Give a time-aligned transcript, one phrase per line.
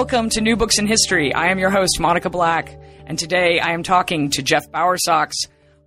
[0.00, 1.34] Welcome to New Books in History.
[1.34, 5.32] I am your host, Monica Black, and today I am talking to Jeff Bowersox,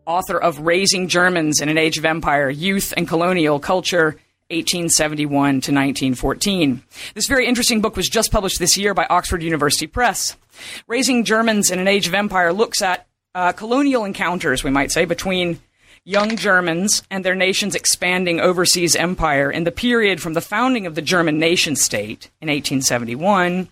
[0.06, 4.16] author of Raising Germans in an Age of Empire Youth and Colonial Culture,
[4.52, 6.84] 1871 to 1914.
[7.16, 10.38] This very interesting book was just published this year by Oxford University Press.
[10.86, 15.06] Raising Germans in an Age of Empire looks at uh, colonial encounters, we might say,
[15.06, 15.60] between
[16.06, 20.96] young Germans and their nation's expanding overseas empire in the period from the founding of
[20.96, 23.70] the German nation state in 1871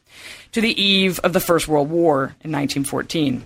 [0.54, 3.44] to the eve of the First World War in 1914.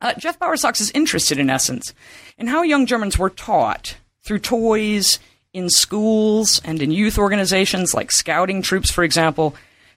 [0.00, 1.94] Uh, Jeff Bowersox is interested, in essence,
[2.36, 5.18] in how young Germans were taught through toys,
[5.52, 9.54] in schools, and in youth organizations like scouting troops, for example,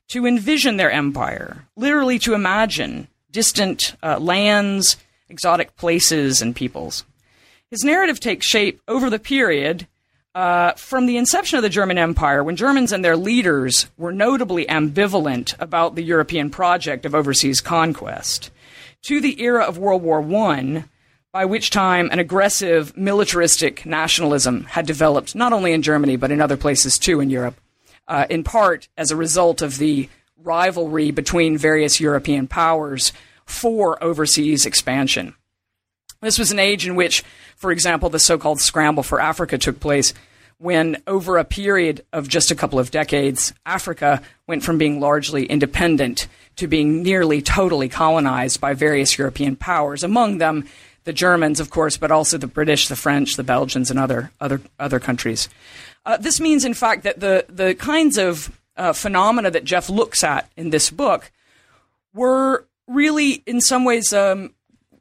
[0.07, 4.97] to envision their empire, literally to imagine distant uh, lands,
[5.29, 7.03] exotic places, and peoples.
[7.69, 9.87] His narrative takes shape over the period
[10.33, 14.65] uh, from the inception of the German Empire, when Germans and their leaders were notably
[14.67, 18.51] ambivalent about the European project of overseas conquest,
[19.07, 20.85] to the era of World War I,
[21.33, 26.39] by which time an aggressive militaristic nationalism had developed not only in Germany but in
[26.39, 27.59] other places too in Europe,
[28.07, 30.07] uh, in part as a result of the
[30.37, 33.11] rivalry between various European powers
[33.45, 35.33] for overseas expansion.
[36.21, 37.23] This was an age in which,
[37.57, 40.13] for example, the so called scramble for Africa took place
[40.59, 45.45] when, over a period of just a couple of decades, Africa went from being largely
[45.45, 50.65] independent to being nearly totally colonized by various European powers, among them
[51.03, 54.61] the Germans, of course, but also the British, the French, the Belgians, and other, other,
[54.79, 55.47] other countries.
[56.05, 60.23] Uh, this means, in fact, that the, the kinds of uh, phenomena that Jeff looks
[60.23, 61.31] at in this book
[62.13, 64.53] were really, in some ways, um,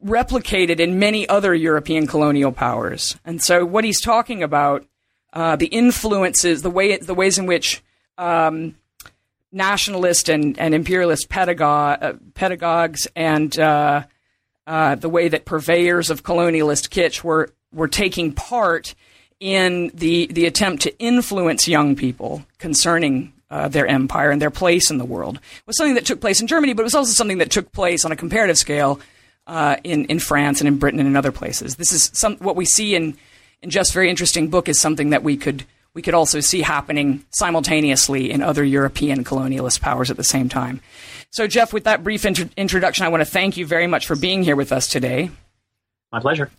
[0.07, 3.17] replicated in many other European colonial powers.
[3.25, 4.87] And so, what he's talking about,
[5.33, 7.83] uh, the influences, the way, the ways in which
[8.17, 8.77] um,
[9.53, 14.03] nationalist and, and imperialist uh, pedagogues and uh,
[14.67, 18.95] uh, the way that purveyors of colonialist kitsch were were taking part
[19.41, 24.91] in the the attempt to influence young people concerning uh, their empire and their place
[24.91, 27.13] in the world it was something that took place in Germany, but it was also
[27.13, 29.01] something that took place on a comparative scale
[29.47, 31.77] uh, in in France and in Britain and in other places.
[31.77, 33.17] This is some what we see in
[33.63, 35.65] in just very interesting book is something that we could
[35.95, 40.83] we could also see happening simultaneously in other European colonialist powers at the same time.
[41.31, 44.15] So, Jeff, with that brief intro- introduction, I want to thank you very much for
[44.15, 45.31] being here with us today.
[46.13, 46.51] My pleasure.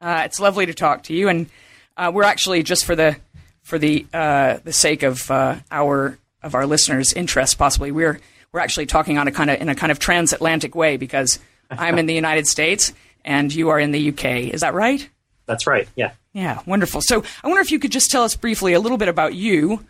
[0.00, 1.50] Uh, it's lovely to talk to you, and
[1.96, 3.16] uh, we're actually just for the
[3.62, 8.18] for the uh, the sake of uh, our of our listeners' interest, possibly we're
[8.52, 11.38] we're actually talking on a kind of in a kind of transatlantic way because
[11.70, 12.92] I'm in the United States
[13.24, 14.52] and you are in the UK.
[14.52, 15.08] Is that right?
[15.46, 15.88] That's right.
[15.96, 16.12] Yeah.
[16.32, 16.60] Yeah.
[16.66, 17.00] Wonderful.
[17.02, 19.84] So I wonder if you could just tell us briefly a little bit about you,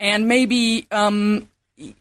[0.00, 1.94] and maybe um, you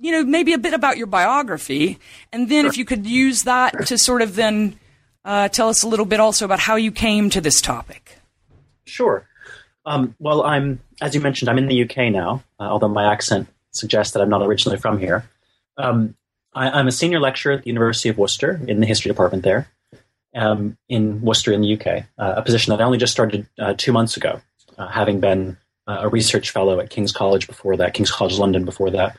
[0.00, 1.98] know maybe a bit about your biography,
[2.32, 2.70] and then sure.
[2.70, 4.78] if you could use that to sort of then
[5.24, 8.18] uh, tell us a little bit also about how you came to this topic.
[8.84, 9.26] Sure.
[9.86, 13.48] Um, well, I'm as you mentioned, I'm in the UK now, uh, although my accent
[13.70, 15.28] suggests that I'm not originally from here.
[15.76, 16.16] Um,
[16.58, 19.70] I, am a senior lecturer at the University of Worcester in the history department there,
[20.34, 23.74] um, in Worcester in the UK, uh, a position that I only just started uh,
[23.76, 24.40] two months ago,
[24.76, 28.64] uh, having been uh, a research fellow at King's College before that, King's College London
[28.64, 29.16] before that,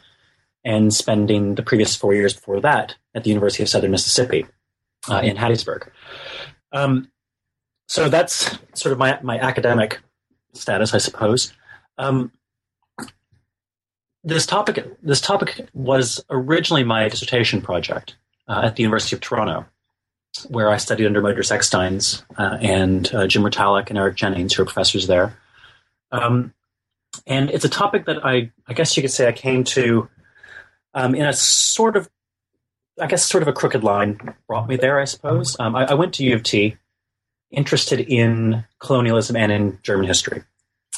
[0.65, 4.45] and spending the previous four years before that at the University of Southern Mississippi
[5.09, 5.89] uh, in Hattiesburg.
[6.73, 7.09] Um,
[7.87, 9.99] so that's sort of my, my academic
[10.53, 11.53] status, I suppose.
[11.97, 12.31] Um,
[14.23, 18.15] this topic this topic was originally my dissertation project
[18.47, 19.65] uh, at the University of Toronto,
[20.47, 24.63] where I studied under Modris Eksteins uh, and uh, Jim Retallack and Eric Jennings, who
[24.63, 25.37] are professors there.
[26.11, 26.53] Um,
[27.25, 30.09] and it's a topic that I, I guess you could say I came to
[30.93, 32.09] um, in a sort of,
[32.99, 35.55] I guess, sort of a crooked line brought me there, I suppose.
[35.59, 36.77] Um, I, I went to U of T
[37.51, 40.43] interested in colonialism and in German history.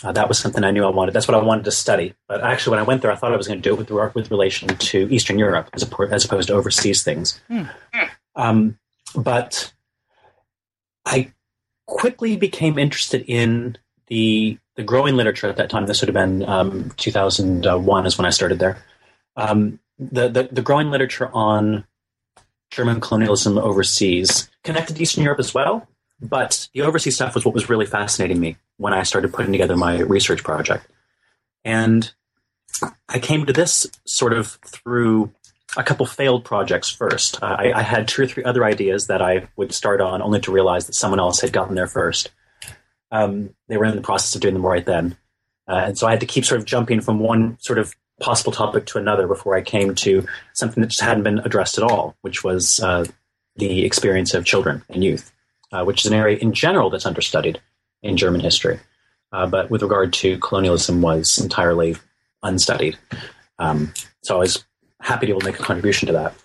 [0.04, 1.14] Uh, that was something I knew I wanted.
[1.14, 2.16] That's what I wanted to study.
[2.28, 4.16] But actually, when I went there, I thought I was going to do it with
[4.16, 7.40] with relation to Eastern Europe as, a, as opposed to overseas things.
[7.48, 7.64] Hmm.
[8.36, 8.80] Um,
[9.16, 9.74] but
[11.06, 11.34] I
[11.86, 13.78] quickly became interested in
[14.08, 15.86] the the growing literature at that time.
[15.86, 18.78] This would have been um, 2001 is when I started there.
[19.36, 21.86] Um, the, the, the growing literature on
[22.72, 25.88] German colonialism overseas connected to Eastern Europe as well.
[26.22, 29.76] But the overseas stuff was what was really fascinating me when I started putting together
[29.76, 30.88] my research project.
[31.66, 32.12] And
[33.10, 35.32] I came to this sort of through
[35.78, 37.42] a couple failed projects first.
[37.42, 40.42] Uh, I, I, had two or three other ideas that I would start on, only
[40.42, 42.30] to realize that someone else had gotten there first.
[43.10, 45.18] Um, they were in the process of doing them right then.
[45.68, 48.52] Uh, and so I had to keep sort of jumping from one sort of possible
[48.52, 52.16] topic to another before I came to something that just hadn't been addressed at all,
[52.22, 53.06] which was uh,
[53.56, 55.32] the experience of children and youth,
[55.72, 57.62] uh, which is an area in general that's understudied
[58.02, 58.80] in German history.
[59.32, 61.96] Uh, but with regard to colonialism, was entirely
[62.44, 62.98] unstudied.
[63.60, 64.66] Um, so I was
[65.00, 66.36] happy to make a contribution to that,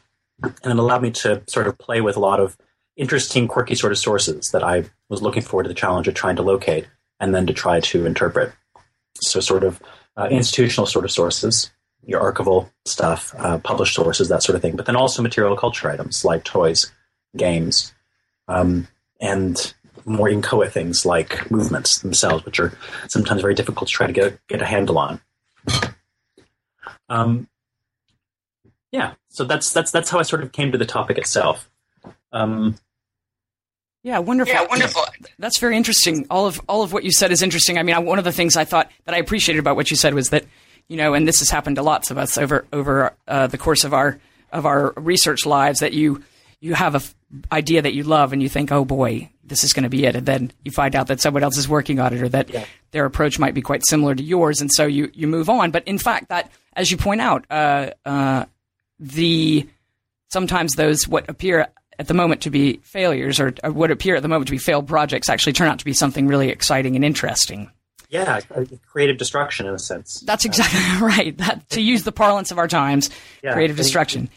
[0.42, 2.56] and it allowed me to sort of play with a lot of
[2.96, 6.36] interesting, quirky sort of sources that I was looking forward to the challenge of trying
[6.36, 6.86] to locate
[7.20, 8.52] and then to try to interpret.
[9.20, 9.82] So, sort of
[10.16, 11.70] uh, institutional sort of sources,
[12.02, 15.90] your archival stuff, uh, published sources, that sort of thing, but then also material culture
[15.90, 16.92] items like toys,
[17.36, 17.94] games,
[18.48, 18.88] um,
[19.20, 19.74] and
[20.04, 22.72] more inchoate things like movements themselves, which are
[23.08, 25.20] sometimes very difficult to try to get get a handle on.
[27.08, 27.48] Um,
[28.92, 31.68] yeah, so that's that's that's how I sort of came to the topic itself.
[32.32, 32.76] Um,
[34.06, 34.54] yeah, wonderful.
[34.54, 35.02] Yeah, wonderful.
[35.40, 36.26] That's very interesting.
[36.30, 37.76] All of all of what you said is interesting.
[37.76, 40.14] I mean, one of the things I thought that I appreciated about what you said
[40.14, 40.44] was that,
[40.86, 43.82] you know, and this has happened to lots of us over over uh, the course
[43.82, 44.20] of our
[44.52, 46.22] of our research lives that you
[46.60, 47.15] you have a f-
[47.50, 50.16] idea that you love and you think, oh boy, this is going to be it,
[50.16, 52.64] and then you find out that someone else is working on it or that yeah.
[52.90, 55.70] their approach might be quite similar to yours, and so you you move on.
[55.70, 58.44] But in fact, that as you point out, uh, uh,
[58.98, 59.68] the
[60.28, 61.68] sometimes those what appear
[61.98, 64.58] at the moment to be failures or, or would appear at the moment to be
[64.58, 67.70] failed projects actually turn out to be something really exciting and interesting.
[68.08, 68.40] Yeah,
[68.86, 70.20] creative destruction in a sense.
[70.20, 71.36] That's exactly right.
[71.38, 73.10] That, to use the parlance of our times,
[73.42, 73.52] yeah.
[73.52, 74.28] creative destruction.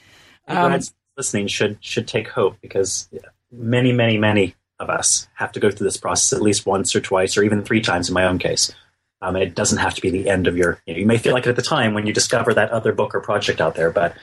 [0.48, 0.80] Um,
[1.20, 3.10] listening should should take hope because
[3.52, 7.02] many, many, many of us have to go through this process at least once or
[7.02, 8.74] twice or even three times in my own case.
[9.22, 10.82] Um, it doesn't have to be the end of your.
[10.86, 12.94] You, know, you, may feel like it at the time when you discover that other
[12.94, 14.16] book or project out there, but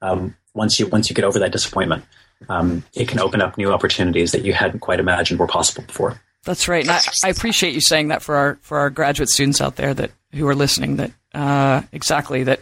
[0.00, 2.04] um, once you once you get over that disappointment,
[2.48, 6.20] um, it can open up new opportunities that you hadn't quite imagined were possible before.
[6.44, 6.88] That's right.
[6.88, 10.12] I, I, appreciate you saying that for our for our graduate students out there that
[10.32, 10.96] who are listening.
[10.96, 12.60] That uh, exactly that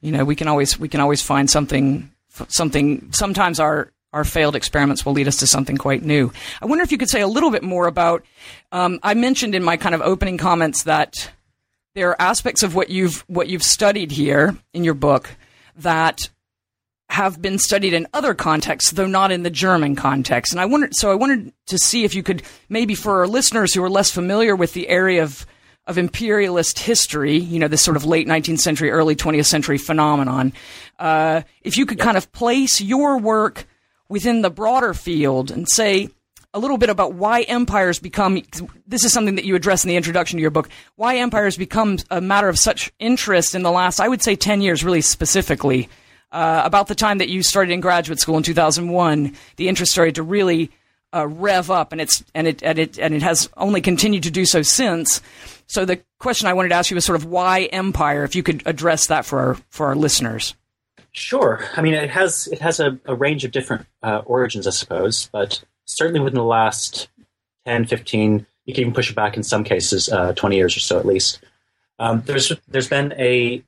[0.00, 2.10] you know we can always we can always find something
[2.48, 3.12] something.
[3.12, 6.32] Sometimes our our failed experiments will lead us to something quite new.
[6.62, 8.24] I wonder if you could say a little bit more about.
[8.72, 11.30] Um, I mentioned in my kind of opening comments that
[11.94, 15.30] there are aspects of what you've what you've studied here in your book
[15.76, 16.30] that
[17.10, 20.52] have been studied in other contexts, though not in the German context.
[20.52, 23.72] And I wanted, so I wanted to see if you could maybe for our listeners
[23.72, 25.46] who are less familiar with the area of
[25.88, 30.52] of imperialist history, you know, this sort of late 19th century, early 20th century phenomenon,
[30.98, 33.66] uh, if you could kind of place your work
[34.08, 36.08] within the broader field and say
[36.54, 38.40] a little bit about why empires become
[38.86, 41.98] this is something that you address in the introduction to your book why empires become
[42.10, 45.90] a matter of such interest in the last i would say 10 years really specifically
[46.32, 50.14] uh, about the time that you started in graduate school in 2001, the interest started
[50.16, 50.70] to really
[51.14, 54.30] uh, rev up, and it's and it and it and it has only continued to
[54.30, 55.20] do so since.
[55.66, 58.42] So the question I wanted to ask you was sort of why empire, if you
[58.42, 60.54] could address that for our for our listeners.
[61.12, 61.64] Sure.
[61.76, 65.28] I mean, it has it has a, a range of different uh, origins, I suppose,
[65.32, 67.08] but certainly within the last
[67.66, 70.80] 10, 15, you can even push it back in some cases, uh, 20 years or
[70.80, 71.40] so at least.
[71.98, 73.64] Um, there's there's been a,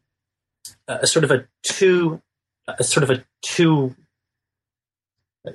[0.86, 2.22] a sort of a two
[2.68, 3.96] a sort of a two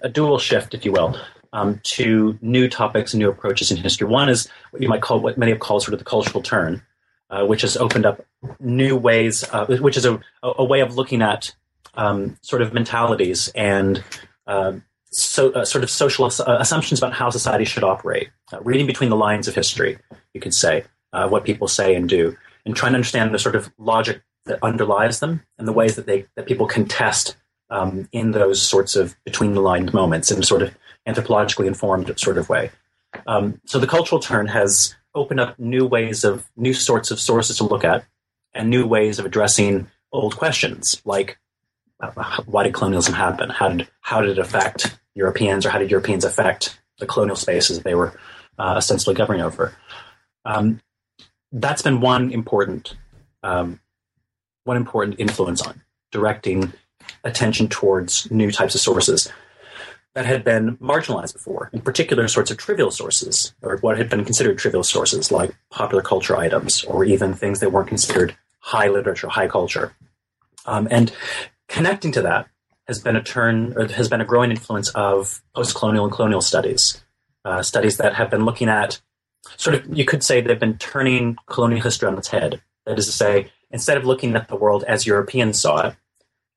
[0.01, 1.17] a dual shift, if you will,
[1.55, 4.05] um, to new topics and new approaches in history.
[4.05, 6.83] One is what you might call what many have called sort of the cultural turn,
[7.29, 8.25] uh, which has opened up
[8.59, 11.55] new ways, uh, which is a, a, way of looking at
[11.93, 14.03] um, sort of mentalities and
[14.47, 14.73] uh,
[15.11, 18.29] so, uh, sort of social ass- uh, assumptions about how society should operate.
[18.51, 19.97] Uh, reading between the lines of history,
[20.33, 20.83] you could say,
[21.29, 22.35] what people say and do,
[22.65, 26.05] and trying to understand the sort of logic that underlies them and the ways that
[26.05, 27.37] they that people can test
[27.69, 30.75] um, in those sorts of between the lines moments and sort of
[31.07, 32.71] anthropologically informed sort of way.
[33.27, 37.57] Um, so the cultural turn has opened up new ways of new sorts of sources
[37.57, 38.05] to look at
[38.53, 41.37] and new ways of addressing old questions like
[41.99, 43.49] uh, why did colonialism happen?
[43.49, 47.81] How did how did it affect Europeans or how did Europeans affect the colonial spaces
[47.81, 48.19] they were
[48.59, 49.73] uh, ostensibly governing over?
[50.43, 50.81] Um,
[51.51, 52.95] that's been one important
[53.43, 53.79] um,
[54.65, 55.81] one important influence on
[56.11, 56.73] directing
[57.23, 59.31] attention towards new types of sources
[60.15, 64.23] that had been marginalized before, in particular sorts of trivial sources, or what had been
[64.23, 69.27] considered trivial sources, like popular culture items, or even things that weren't considered high literature,
[69.27, 69.93] high culture.
[70.65, 71.13] Um, and
[71.67, 72.47] connecting to that
[72.87, 77.03] has been a turn, or has been a growing influence of post-colonial and colonial studies,
[77.43, 79.01] uh, studies that have been looking at
[79.57, 82.61] sort of, you could say they've been turning colonial history on its head.
[82.85, 85.95] That is to say, instead of looking at the world as Europeans saw it,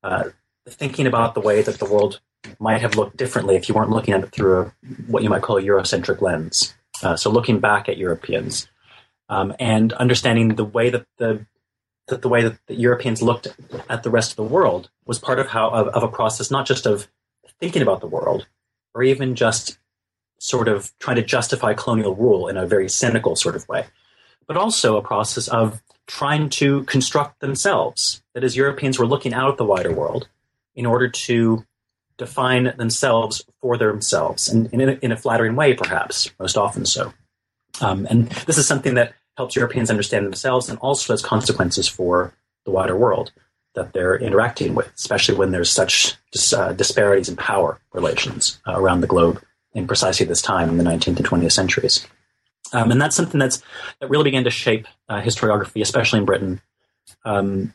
[0.03, 0.29] uh,
[0.73, 2.21] thinking about the way that the world
[2.59, 4.65] might have looked differently if you weren't looking at it through a,
[5.07, 6.73] what you might call a Eurocentric lens.
[7.03, 8.67] Uh, so looking back at Europeans
[9.29, 11.45] um, and understanding the way that the
[12.07, 13.47] that the way that the Europeans looked
[13.87, 16.65] at the rest of the world was part of how of, of a process not
[16.65, 17.07] just of
[17.59, 18.47] thinking about the world
[18.93, 19.77] or even just
[20.39, 23.85] sort of trying to justify colonial rule in a very cynical sort of way,
[24.47, 28.23] but also a process of trying to construct themselves.
[28.33, 30.27] That is, Europeans were looking out at the wider world
[30.79, 31.65] in order to
[32.17, 37.11] define themselves for themselves, and in, in, a, flattering way, perhaps, most often so.
[37.81, 42.33] Um, and this is something that helps Europeans understand themselves and also has consequences for
[42.63, 43.33] the wider world
[43.75, 48.79] that they're interacting with, especially when there's such dis- uh, disparities in power relations uh,
[48.79, 49.41] around the globe
[49.73, 52.07] in precisely this time in the 19th and 20th centuries.
[52.71, 53.61] Um, and that's something that's
[53.99, 56.61] that really began to shape uh, historiography, especially in Britain,
[57.25, 57.73] um,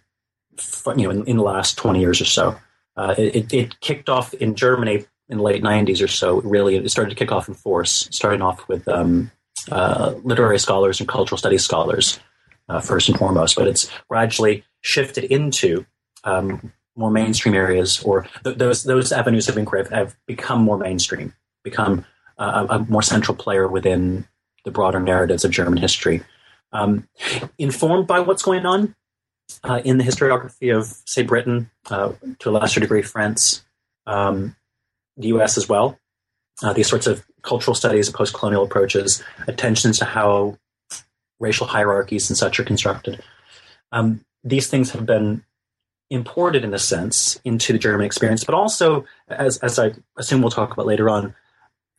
[0.57, 2.57] for, you know, in, in, the last 20 years or so.
[2.97, 6.41] Uh, it, it, kicked off in Germany in the late 90s or so.
[6.43, 9.31] Really, it started to kick off in force, starting off with um,
[9.71, 12.21] uh, literary scholars and cultural studies scholars
[12.69, 15.85] uh, first and foremost, but it's gradually shifted into
[16.25, 21.35] um, more mainstream areas, or th- those those avenues have, been, have become more mainstream,
[21.63, 22.05] become
[22.39, 24.27] uh, a, more central player within
[24.65, 26.23] the broader narratives of German history.
[26.73, 27.09] Um,
[27.57, 28.97] informed by what's going on
[29.63, 33.65] uh, in the historiography of, say, Britain, uh, to a lesser degree, France,
[34.07, 34.57] um,
[35.17, 35.57] the U.S.
[35.57, 35.99] as well,
[36.63, 40.59] uh, these sorts of cultural studies, post colonial approaches, attentions to how
[41.41, 43.23] racial hierarchies and such are constructed.
[43.93, 45.45] Um, these things have been
[46.11, 50.51] imported, in a sense, into the German experience, but also, as, as I assume we'll
[50.51, 51.35] talk about later on,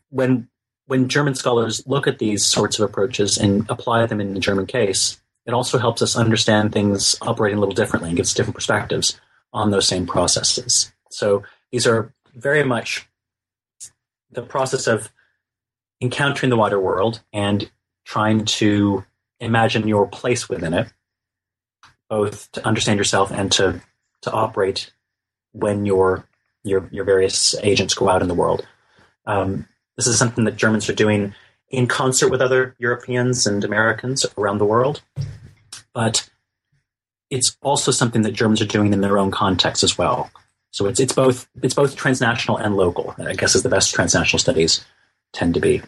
[0.09, 0.47] when
[0.87, 4.67] when German scholars look at these sorts of approaches and apply them in the German
[4.67, 9.19] case, it also helps us understand things operating a little differently and gives different perspectives
[9.53, 10.91] on those same processes.
[11.09, 13.07] So these are very much
[14.31, 15.11] the process of
[16.01, 17.69] encountering the wider world and
[18.03, 19.05] trying to
[19.39, 20.87] imagine your place within it,
[22.09, 23.81] both to understand yourself and to
[24.21, 24.91] to operate
[25.51, 26.27] when your
[26.63, 28.65] your your various agents go out in the world.
[29.25, 31.33] Um, this is something that Germans are doing
[31.69, 35.01] in concert with other Europeans and Americans around the world,
[35.93, 36.29] but
[37.29, 40.29] it's also something that Germans are doing in their own context as well.
[40.71, 43.15] So it's it's both it's both transnational and local.
[43.17, 44.83] I guess is the best transnational studies
[45.33, 45.81] tend to be.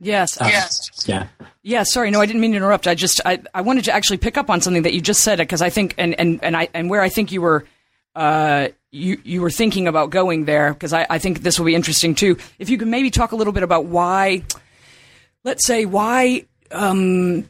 [0.00, 0.40] Yes.
[0.40, 0.90] Um, yes.
[1.06, 1.28] Yeah.
[1.62, 1.84] Yeah.
[1.84, 2.10] Sorry.
[2.10, 2.88] No, I didn't mean to interrupt.
[2.88, 5.38] I just I, I wanted to actually pick up on something that you just said
[5.38, 7.64] because I think and and and I and where I think you were.
[8.14, 11.74] Uh, you you were thinking about going there because I, I think this will be
[11.74, 12.36] interesting too.
[12.58, 14.42] If you could maybe talk a little bit about why,
[15.44, 17.48] let's say why um,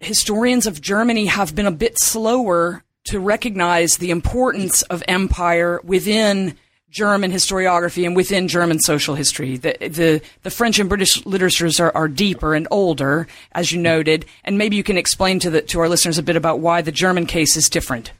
[0.00, 6.56] historians of Germany have been a bit slower to recognize the importance of empire within
[6.90, 9.56] German historiography and within German social history.
[9.56, 14.26] The, the, the French and British literatures are, are, deeper and older, as you noted,
[14.44, 16.92] and maybe you can explain to the to our listeners a bit about why the
[16.92, 18.12] German case is different.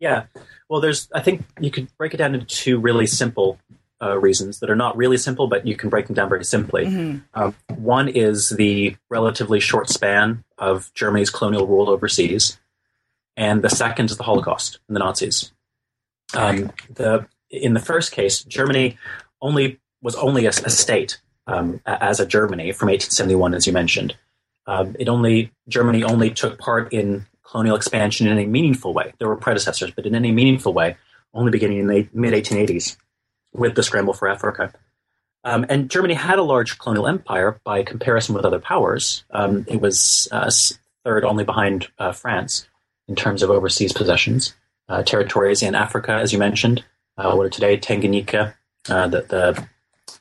[0.00, 0.24] Yeah,
[0.68, 3.58] well, there's I think you could break it down into two really simple
[4.02, 6.86] uh, reasons that are not really simple, but you can break them down very simply.
[6.86, 7.18] Mm-hmm.
[7.34, 12.58] Um, one is the relatively short span of Germany's colonial rule overseas
[13.36, 15.52] and the second is the Holocaust and the Nazis.
[16.34, 18.96] Um, the in the first case, Germany
[19.40, 24.16] only was only a, a state um, as a Germany from 1871, as you mentioned.
[24.66, 29.12] Um, it only Germany only took part in colonial expansion in any meaningful way.
[29.18, 30.96] There were predecessors, but in any meaningful way,
[31.32, 32.96] only beginning in the mid 1880s
[33.56, 34.72] with the scramble for Africa.
[35.44, 39.24] Um, and Germany had a large colonial empire by comparison with other powers.
[39.30, 40.50] Um, it was uh,
[41.04, 42.68] third only behind uh, France
[43.06, 44.54] in terms of overseas possessions.
[44.88, 46.84] Uh, territories in Africa, as you mentioned,
[47.16, 48.54] uh, what are today Tanganyika,
[48.88, 49.68] uh, the, the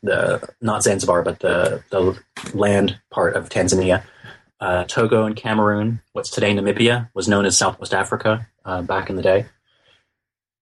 [0.01, 2.20] the not Zanzibar, but the the
[2.54, 4.04] land part of Tanzania,
[4.60, 6.01] uh, Togo and Cameroon.
[6.13, 8.48] What's today Namibia was known as Southwest Africa
[8.84, 9.46] back in the day.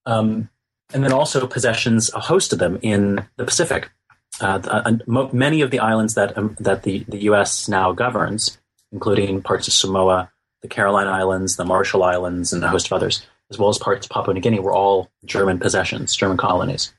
[0.05, 0.49] Um,
[0.93, 3.89] and then also possessions, a host of them in the Pacific.
[4.41, 7.67] Uh, the, mo- many of the islands that um, that the, the U.S.
[7.67, 8.57] now governs,
[8.91, 10.31] including parts of Samoa,
[10.61, 14.07] the Caroline Islands, the Marshall Islands, and a host of others, as well as parts
[14.07, 16.93] of Papua New Guinea, were all German possessions, German colonies.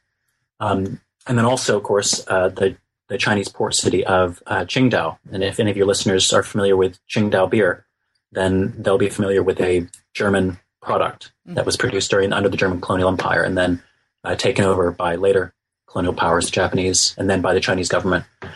[0.61, 2.77] Um, and then also, of course, uh, the
[3.09, 5.19] the Chinese port city of uh, Qingdao.
[5.31, 7.85] And if any of your listeners are familiar with Qingdao beer,
[8.33, 11.55] then they'll be familiar with a German product mm-hmm.
[11.55, 13.83] that was produced during under the German colonial empire and then
[14.23, 15.55] uh, taken over by later
[15.87, 18.51] colonial powers, the Japanese, and then by the Chinese government uh,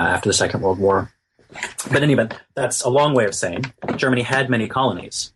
[0.00, 1.10] after the Second World War.
[1.88, 5.32] But in any event, that's a long way of saying Germany had many colonies,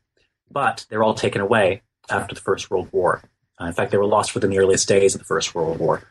[0.50, 3.22] but they were all taken away after the First World War.
[3.60, 6.02] Uh, in fact, they were lost within the earliest days of the First World War.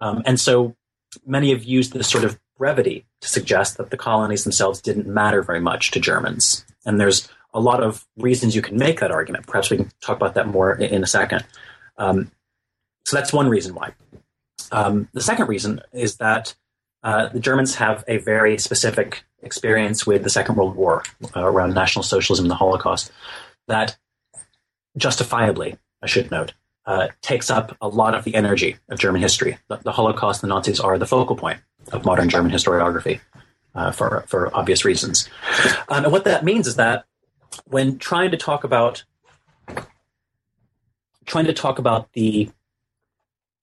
[0.00, 0.76] Um, and so
[1.26, 5.42] many have used this sort of brevity to suggest that the colonies themselves didn't matter
[5.42, 6.64] very much to Germans.
[6.84, 9.46] And there's a lot of reasons you can make that argument.
[9.46, 11.44] Perhaps we can talk about that more in, a second.
[11.96, 12.30] Um,
[13.06, 13.92] so that's one reason why.
[14.72, 16.54] Um, the second reason is that
[17.04, 21.04] uh, the Germans have a very specific experience with the Second World War
[21.36, 23.12] uh, around National Socialism and the Holocaust
[23.68, 23.96] that
[24.96, 26.54] justifiably, I should note,
[26.86, 29.58] uh, takes up a lot of the energy of German history.
[29.68, 31.60] The, the, Holocaust and the Nazis are the focal point
[31.92, 33.20] of modern German historiography
[33.74, 35.28] uh, for, for obvious reasons.
[35.88, 37.06] Um, and what that means is that
[37.66, 39.04] when trying to talk about
[41.26, 42.50] trying to talk about the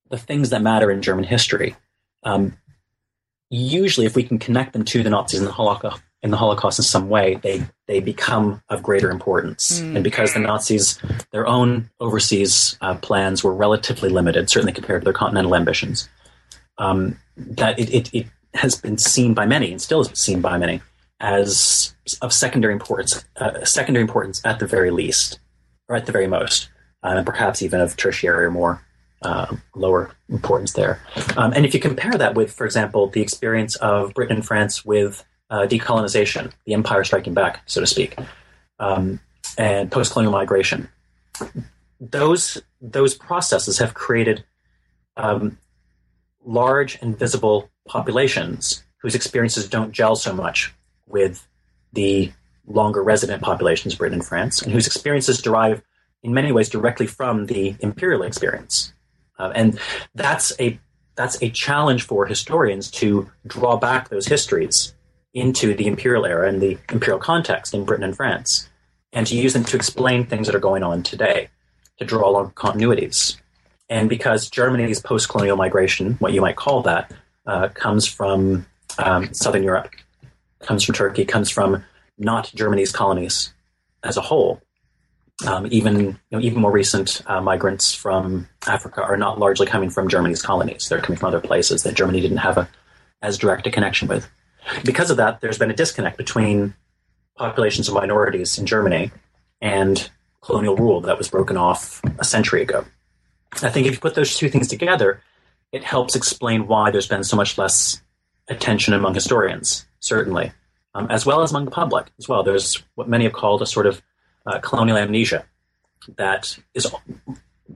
[0.10, 1.76] the things that matter in German history,
[2.24, 2.58] um,
[3.50, 6.80] usually if we can connect them to the Nazis and the Holocaust, in the Holocaust
[6.80, 9.82] in some way, they they become of greater importance.
[9.82, 9.96] Mm.
[9.96, 11.00] And because the Nazis,
[11.32, 16.10] their own overseas uh, plans were relatively limited, certainly compared to their continental ambitions,
[16.78, 20.58] um, that it, it, it, has been seen by many, and still is seen by
[20.58, 20.82] many,
[21.22, 25.40] as of secondary importance, uh, secondary importance at the very least,
[25.88, 26.70] or at the very most,
[27.04, 28.84] uh, and perhaps even of tertiary or more
[29.22, 31.00] uh, lower importance there.
[31.38, 34.84] Um, and if you compare that with, for example, the experience of Britain and France
[34.84, 38.18] with uh, decolonization, the empire striking back, so to speak,
[38.80, 39.20] um,
[39.58, 40.90] and post-colonial migration.
[42.00, 44.44] Those those processes have created
[45.18, 45.60] um,
[46.44, 50.74] large and visible populations whose experiences don't gel so much
[51.12, 51.48] with
[51.94, 52.32] the
[52.68, 55.82] longer resident populations of Britain and France, and whose experiences derive
[56.24, 58.94] in many ways directly from the imperial experience.
[59.40, 59.80] Uh, and
[60.16, 60.80] that's a
[61.16, 64.94] that's a challenge for historians to draw back those histories
[65.34, 68.70] into the imperial era and the imperial context in Britain and France,
[69.12, 71.50] and to use them to explain things that are going on today,
[71.98, 73.38] to draw along continuities.
[73.90, 77.12] And because Germany's post colonial migration, what you might call that,
[77.46, 78.66] uh, comes from
[78.98, 79.90] um, Southern Europe,
[80.64, 81.84] comes from Turkey, comes from
[82.18, 83.54] not Germany's colonies
[84.04, 84.62] as a whole.
[85.48, 89.90] Um, even you know, even more recent uh, migrants from Africa are not largely coming
[89.90, 90.88] from Germany's colonies.
[90.88, 92.70] They're coming from other places that Germany didn't have a,
[93.24, 94.30] as direct a connection with.
[94.86, 96.76] Because of that, there's been a disconnect between
[97.36, 99.12] populations of minorities in Germany
[99.62, 100.10] and
[100.42, 102.86] colonial rule that was broken off a century ago.
[103.64, 105.22] I think if you put those two things together,
[105.72, 108.02] it helps explain why there's been so much less
[108.48, 110.52] attention among historians, certainly,
[110.94, 112.44] um, as well as among the public as well.
[112.44, 114.02] There's what many have called a sort of
[114.46, 115.46] uh, colonial amnesia
[116.18, 116.88] that is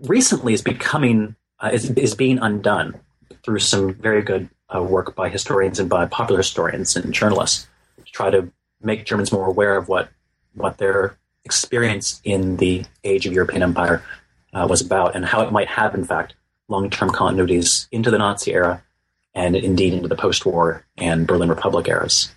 [0.01, 2.99] recently is becoming uh, is, is being undone
[3.43, 7.67] through some very good uh, work by historians and by popular historians and journalists
[8.03, 10.09] to try to make Germans more aware of what
[10.55, 14.03] what their experience in the age of European empire
[14.53, 16.33] uh, was about and how it might have, in fact,
[16.67, 18.83] long term continuities into the Nazi era
[19.35, 22.33] and indeed into the post war and Berlin Republic eras.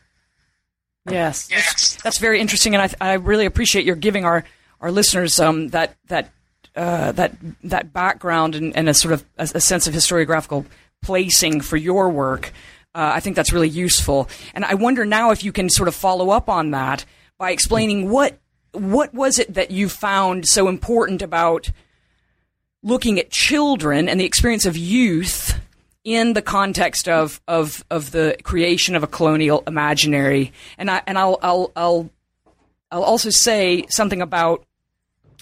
[1.09, 4.45] Yes, that's, that's very interesting, and I, I really appreciate your giving our
[4.81, 6.31] our listeners um, that that
[6.77, 7.35] uh, that
[7.65, 10.67] that background and, and a sort of a, a sense of historiographical
[11.03, 12.53] placing for your work.
[12.95, 14.29] Uh, I think that's really useful.
[14.55, 17.05] And I wonder now if you can sort of follow up on that
[17.39, 18.39] by explaining what
[18.73, 21.71] what was it that you found so important about
[22.83, 25.59] looking at children and the experience of youth
[26.09, 30.53] in the context of of of the creation of a colonial imaginary.
[30.79, 32.11] And I and I'll I'll I'll
[32.91, 34.65] I'll also say something about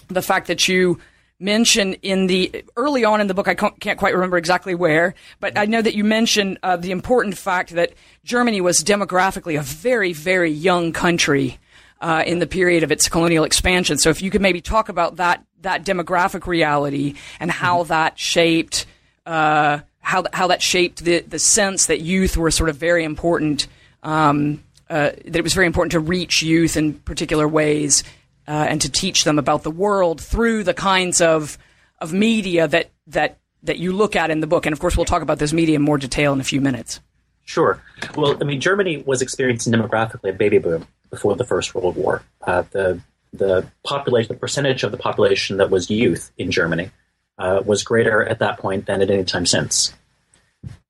[0.09, 0.99] the fact that you
[1.39, 3.47] mention in the early on in the book.
[3.47, 7.37] I can't quite remember exactly where, but I know that you mentioned uh, the important
[7.37, 7.93] fact that
[8.25, 11.59] Germany was demographically a very, very young country
[12.01, 13.97] uh, in the period of its colonial expansion.
[13.97, 17.87] So, if you could maybe talk about that that demographic reality and how mm-hmm.
[17.87, 18.85] that shaped.
[19.25, 23.67] Uh, how, how that shaped the, the sense that youth were sort of very important,
[24.03, 28.05] um, uh, that it was very important to reach youth in particular ways
[28.47, 31.57] uh, and to teach them about the world through the kinds of
[31.99, 34.65] of media that that that you look at in the book.
[34.65, 37.01] And of course, we'll talk about this media in more detail in a few minutes.
[37.43, 37.81] Sure.
[38.15, 42.23] Well, I mean, Germany was experiencing demographically a baby boom before the First World War.
[42.41, 43.01] Uh, the
[43.33, 46.91] the population, the percentage of the population that was youth in Germany,
[47.37, 49.93] uh, was greater at that point than at any time since.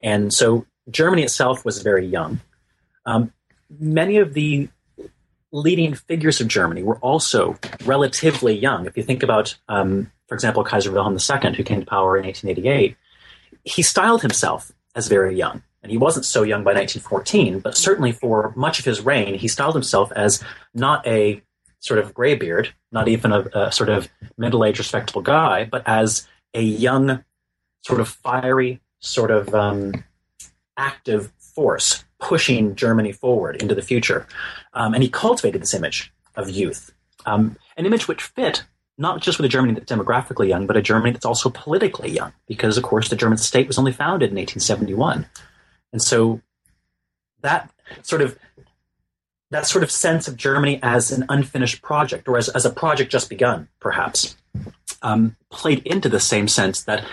[0.01, 2.39] And so Germany itself was very young.
[3.05, 3.33] Um,
[3.79, 4.69] many of the
[5.51, 8.85] leading figures of Germany were also relatively young.
[8.85, 12.25] If you think about, um, for example, Kaiser Wilhelm II, who came to power in
[12.25, 12.95] 1888,
[13.63, 15.63] he styled himself as very young.
[15.83, 19.47] And he wasn't so young by 1914, but certainly for much of his reign, he
[19.47, 21.41] styled himself as not a
[21.79, 26.27] sort of graybeard, not even a, a sort of middle aged, respectable guy, but as
[26.53, 27.23] a young,
[27.81, 30.03] sort of fiery, sort of um,
[30.77, 34.27] active force pushing Germany forward into the future.
[34.73, 36.91] Um, and he cultivated this image of youth,
[37.25, 38.63] um, an image which fit
[38.97, 42.33] not just with a Germany that's demographically young, but a Germany that's also politically young,
[42.47, 45.27] because of course the German state was only founded in 1871.
[45.93, 46.41] And so
[47.41, 48.37] that sort of
[49.51, 53.11] that sort of sense of Germany as an unfinished project, or as, as a project
[53.11, 54.35] just begun, perhaps,
[55.01, 57.05] um, played into the same sense that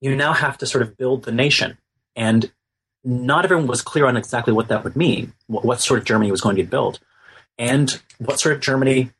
[0.00, 1.78] you now have to sort of build the nation.
[2.14, 2.52] And
[3.04, 6.30] not everyone was clear on exactly what that would mean, what, what sort of Germany
[6.30, 7.00] was going to be built,
[7.58, 9.10] and what sort of Germany,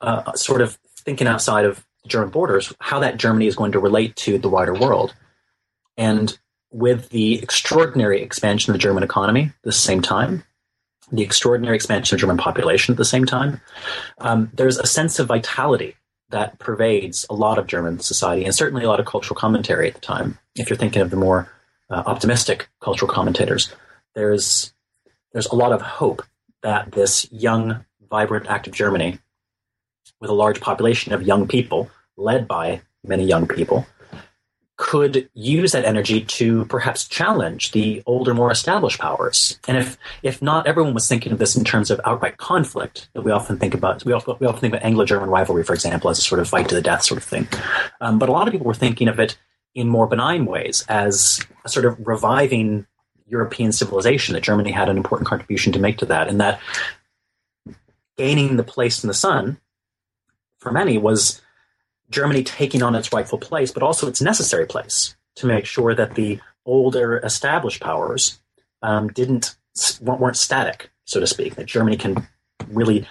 [0.00, 4.16] uh, sort of thinking outside of German borders, how that Germany is going to relate
[4.16, 5.14] to the wider world.
[5.96, 6.36] And
[6.70, 10.44] with the extraordinary expansion of the German economy at the same time,
[11.12, 13.60] the extraordinary expansion of German population at the same time,
[14.18, 15.96] um, there's a sense of vitality
[16.30, 19.94] that pervades a lot of German society and certainly a lot of cultural commentary at
[19.94, 20.38] the time.
[20.56, 21.52] If you're thinking of the more
[21.90, 23.72] uh, optimistic cultural commentators,
[24.14, 24.72] there's
[25.32, 26.22] there's a lot of hope
[26.62, 29.18] that this young, vibrant, active Germany,
[30.20, 33.86] with a large population of young people, led by many young people,
[34.76, 39.58] could use that energy to perhaps challenge the older, more established powers.
[39.68, 43.22] And if if not everyone was thinking of this in terms of outright conflict, that
[43.22, 46.18] we often think about, we often, we often think about Anglo-German rivalry, for example, as
[46.18, 47.46] a sort of fight to the death sort of thing.
[48.00, 49.38] Um, but a lot of people were thinking of it
[49.76, 52.86] in more benign ways as a sort of reviving
[53.28, 54.34] European civilization.
[54.34, 56.60] That Germany had an important contribution to make to that, and that
[58.16, 59.58] gaining the place in the sun
[60.58, 61.40] for many was
[62.10, 66.14] Germany taking on its rightful place, but also its necessary place to make sure that
[66.14, 68.40] the older established powers
[68.82, 69.56] um, didn't
[70.00, 71.56] weren't static, so to speak.
[71.56, 72.28] That Germany can
[72.68, 73.06] really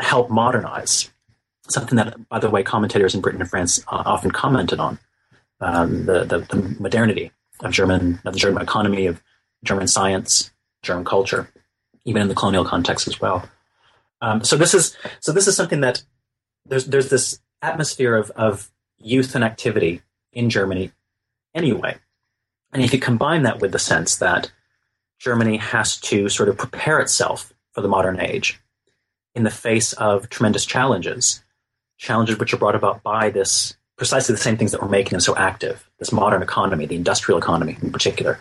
[0.00, 1.10] help modernize
[1.68, 4.98] something that, by the way, commentators in Britain and France uh, often commented on
[5.60, 9.20] um, the, the, the modernity of German of the German economy, of
[9.64, 10.50] German science,
[10.82, 11.50] German culture,
[12.04, 13.48] even in the colonial context as well.
[14.20, 16.02] Um, so this is so this is something that
[16.66, 20.92] there's there's this atmosphere of, of youth and activity in Germany
[21.54, 21.96] anyway.
[22.72, 24.50] And if you combine that with the sense that
[25.18, 28.60] Germany has to sort of prepare itself for the modern age
[29.34, 31.42] in the face of tremendous challenges,
[31.96, 35.20] challenges which are brought about by this precisely the same things that were making them
[35.20, 38.38] so active, this modern economy, the industrial economy in particular.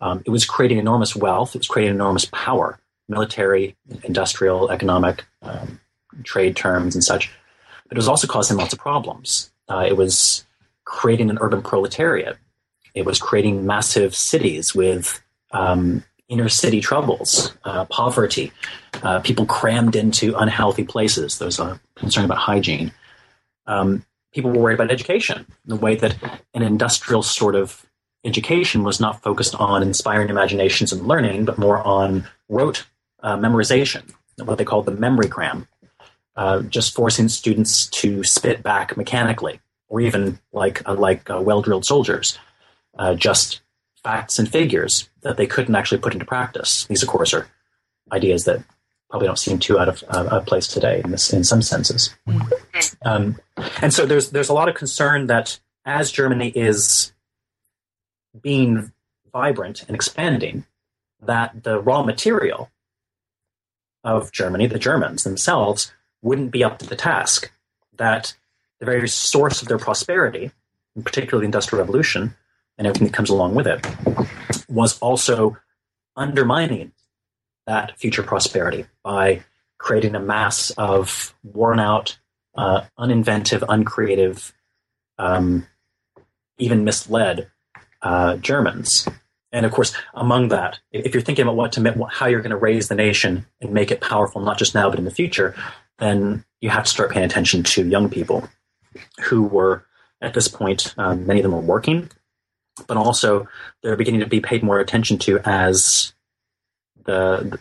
[0.00, 5.80] Um, it was creating enormous wealth, it was creating enormous power, military, industrial, economic, um,
[6.22, 7.30] trade terms, and such
[7.88, 9.50] but it was also causing lots of problems.
[9.68, 10.44] Uh, it was
[10.84, 12.36] creating an urban proletariat.
[12.94, 18.52] It was creating massive cities with um, inner city troubles, uh, poverty,
[19.02, 21.38] uh, people crammed into unhealthy places.
[21.38, 22.92] There was a concern about hygiene.
[23.66, 26.16] Um, people were worried about education, the way that
[26.54, 27.84] an industrial sort of
[28.24, 32.86] education was not focused on inspiring imaginations and learning, but more on rote
[33.22, 34.10] uh, memorization,
[34.44, 35.68] what they called the memory cram
[36.36, 41.62] uh, just forcing students to spit back mechanically, or even like uh, like uh, well
[41.62, 42.38] drilled soldiers,
[42.98, 43.60] uh, just
[44.02, 46.84] facts and figures that they couldn't actually put into practice.
[46.86, 47.48] These, of course, are
[48.12, 48.62] ideas that
[49.08, 52.14] probably don't seem too out of uh, place today in, this, in some senses.
[53.04, 53.38] Um,
[53.80, 57.12] and so there's there's a lot of concern that as Germany is
[58.40, 58.92] being
[59.32, 60.64] vibrant and expanding,
[61.22, 62.70] that the raw material
[64.02, 65.92] of Germany, the Germans themselves,
[66.24, 67.52] wouldn't be up to the task.
[67.96, 68.34] That
[68.80, 70.50] the very source of their prosperity,
[70.96, 72.34] in particular the Industrial Revolution
[72.76, 73.86] and everything that comes along with it,
[74.68, 75.56] was also
[76.16, 76.92] undermining
[77.66, 79.44] that future prosperity by
[79.78, 82.18] creating a mass of worn out,
[82.56, 84.52] uh, uninventive, uncreative,
[85.18, 85.66] um,
[86.58, 87.50] even misled
[88.02, 89.08] uh, Germans.
[89.52, 92.56] And of course, among that, if you're thinking about what to how you're going to
[92.56, 95.54] raise the nation and make it powerful, not just now but in the future,
[95.98, 98.48] then you have to start paying attention to young people
[99.20, 99.84] who were
[100.20, 102.10] at this point um, many of them were working
[102.86, 103.46] but also
[103.82, 106.12] they're beginning to be paid more attention to as
[107.04, 107.58] the,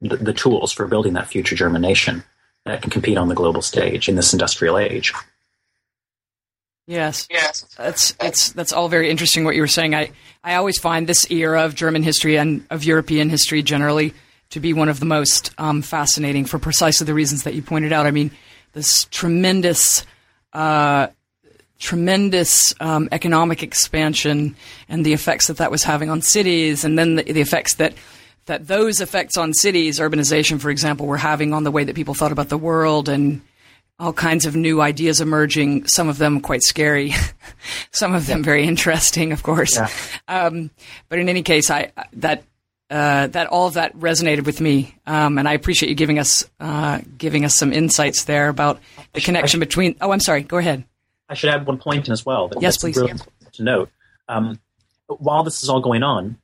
[0.00, 2.22] the, the tools for building that future german nation
[2.64, 5.12] that can compete on the global stage in this industrial age
[6.86, 7.26] Yes.
[7.30, 7.66] Yes.
[7.76, 9.94] That's it's that's all very interesting what you were saying.
[9.94, 10.12] I,
[10.44, 14.14] I always find this era of German history and of European history generally
[14.50, 17.92] to be one of the most um, fascinating for precisely the reasons that you pointed
[17.92, 18.06] out.
[18.06, 18.30] I mean,
[18.72, 20.04] this tremendous
[20.52, 21.08] uh,
[21.78, 24.56] tremendous um, economic expansion
[24.88, 27.94] and the effects that that was having on cities, and then the, the effects that
[28.46, 32.14] that those effects on cities, urbanization, for example, were having on the way that people
[32.14, 33.42] thought about the world and
[33.98, 37.12] all kinds of new ideas emerging, some of them quite scary,
[37.92, 39.76] some of them very interesting, of course.
[39.76, 39.88] Yeah.
[40.28, 40.70] Um,
[41.08, 42.44] but in any case, I, that,
[42.90, 44.94] uh, that all of that resonated with me.
[45.06, 48.80] Um, and I appreciate you giving us, uh, giving us some insights there about
[49.12, 50.84] the connection between, oh, I'm sorry, go ahead.
[51.28, 52.48] I should add one point in as well.
[52.48, 52.96] That yes, please.
[52.96, 53.14] Really
[53.52, 53.90] to note.
[54.28, 54.60] Um,
[55.08, 56.38] while this is all going on,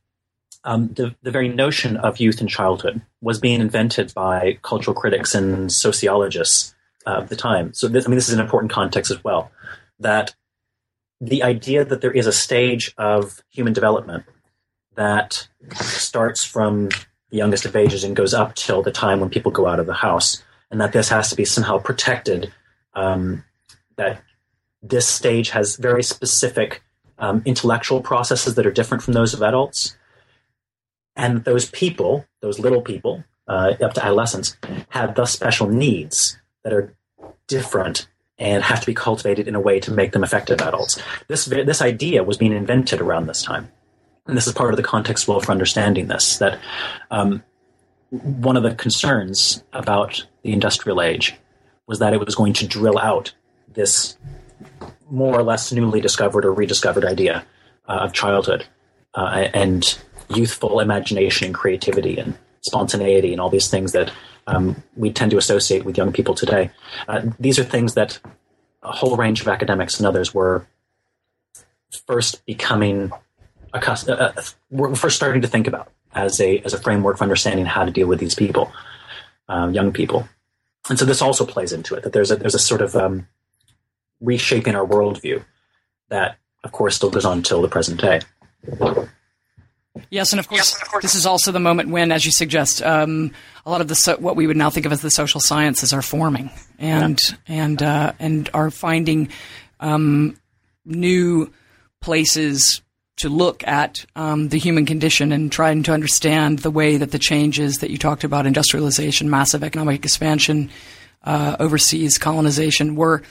[0.64, 5.34] um, the, the very notion of youth and childhood was being invented by cultural critics
[5.34, 6.74] and sociologists
[7.06, 7.72] uh, of the time.
[7.74, 9.50] So, this, I mean, this is an important context as well.
[9.98, 10.34] That
[11.20, 14.24] the idea that there is a stage of human development
[14.94, 16.88] that starts from
[17.30, 19.86] the youngest of ages and goes up till the time when people go out of
[19.86, 22.52] the house, and that this has to be somehow protected.
[22.94, 23.44] Um,
[23.96, 24.22] that
[24.82, 26.82] this stage has very specific
[27.18, 29.96] um, intellectual processes that are different from those of adults,
[31.16, 34.56] and those people, those little people, uh, up to adolescence,
[34.88, 36.94] have thus special needs that are
[37.46, 41.00] different and have to be cultivated in a way to make them effective adults.
[41.28, 43.70] This this idea was being invented around this time,
[44.26, 46.38] and this is part of the context well for understanding this.
[46.38, 46.58] That
[47.10, 47.42] um,
[48.10, 51.34] one of the concerns about the industrial age
[51.86, 53.34] was that it was going to drill out
[53.72, 54.16] this
[55.10, 57.44] more or less newly discovered or rediscovered idea
[57.88, 58.66] uh, of childhood
[59.14, 64.12] uh, and youthful imagination and creativity and spontaneity and all these things that
[64.46, 66.70] um, we tend to associate with young people today.
[67.08, 68.18] Uh, these are things that
[68.82, 70.66] a whole range of academics and others were
[72.06, 73.12] first becoming
[73.72, 77.24] accustomed, uh, uh we're first starting to think about as a as a framework for
[77.24, 78.72] understanding how to deal with these people,
[79.48, 80.28] um, young people.
[80.88, 83.26] And so this also plays into it that there's a there's a sort of um,
[84.20, 85.44] reshaping our worldview
[86.08, 88.20] that, of course, still goes on until the present day.
[90.10, 92.32] Yes, and of course, yes, of course, this is also the moment when, as you
[92.32, 93.32] suggest, um,
[93.66, 95.92] a lot of the so- what we would now think of as the social sciences
[95.92, 97.36] are forming and yeah.
[97.64, 99.28] and uh, and are finding
[99.80, 100.36] um,
[100.84, 101.52] new
[102.00, 102.81] places
[103.16, 107.18] to look at um, the human condition and trying to understand the way that the
[107.18, 110.70] changes that you talked about, industrialization, massive economic expansion,
[111.24, 113.22] uh, overseas colonization, were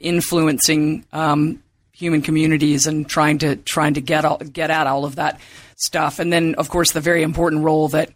[0.00, 5.16] influencing um, human communities and trying to trying to get all, get at all of
[5.16, 5.40] that
[5.76, 6.18] stuff.
[6.18, 8.10] And then, of course, the very important role that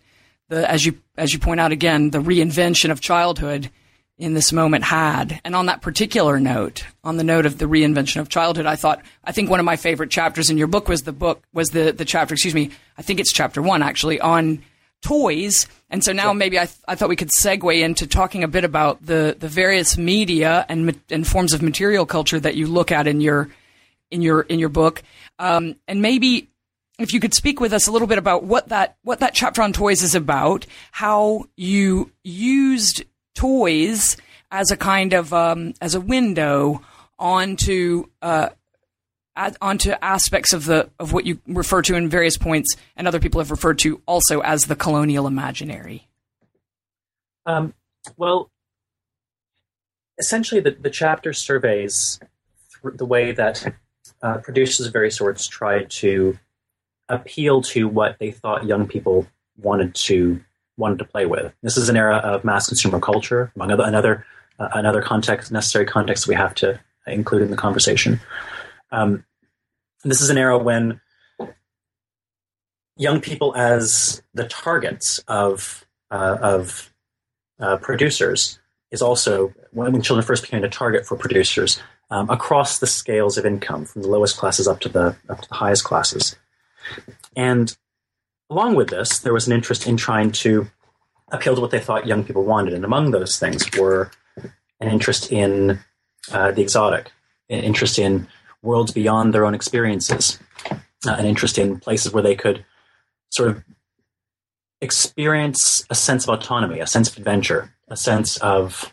[0.49, 3.71] the as you as you point out again, the reinvention of childhood
[4.19, 5.41] in this moment had.
[5.45, 9.03] And on that particular note, on the note of the reinvention of childhood, I thought
[9.25, 11.93] I think one of my favorite chapters in your book was the book was the
[11.93, 12.35] the chapter.
[12.35, 14.63] Excuse me, I think it's chapter one actually on
[15.03, 15.67] toys.
[15.91, 18.65] And so now maybe I, th- I thought we could segue into talking a bit
[18.65, 23.07] about the, the various media and, and forms of material culture that you look at
[23.07, 23.51] in your
[24.11, 25.03] in your in your book,
[25.39, 26.49] um, and maybe
[26.99, 29.63] if you could speak with us a little bit about what that what that chapter
[29.63, 34.17] on toys is about, how you used toys
[34.51, 36.83] as a kind of um, as a window
[37.19, 38.51] onto uh,
[39.61, 43.41] onto aspects of the of what you refer to in various points, and other people
[43.41, 46.09] have referred to also as the colonial imaginary.
[47.47, 47.75] Um,
[48.17, 48.51] well,
[50.19, 52.21] essentially, the, the chapter surveys
[52.83, 53.75] the way that
[54.23, 56.39] uh, producers of various sorts tried to
[57.09, 60.41] appeal to what they thought young people wanted to
[60.77, 61.53] wanted to play with.
[61.63, 64.27] This is an era of mass consumer culture, among other another
[64.59, 68.21] uh, another context necessary context we have to include in the conversation.
[68.91, 69.25] Um,
[70.05, 71.01] this is an era when
[72.97, 76.93] young people, as the targets of uh, of
[77.61, 78.59] uh, producers,
[78.91, 81.81] is also when, children first became a target for producers
[82.11, 85.49] um, across the scales of income, from the lowest classes up to the up to
[85.49, 86.37] the highest classes.
[87.37, 87.75] And
[88.53, 90.69] along with this, there was an interest in trying to
[91.29, 94.11] appeal to what they thought young people wanted, and among those things were
[94.79, 95.79] an interest in
[96.31, 97.11] uh, the exotic,
[97.49, 98.29] an interest in
[98.61, 100.39] worlds beyond their own experiences,
[100.71, 102.63] uh, an interest in places where they could
[103.31, 103.65] sort of
[104.83, 108.93] experience a sense of autonomy, a sense of adventure, a sense of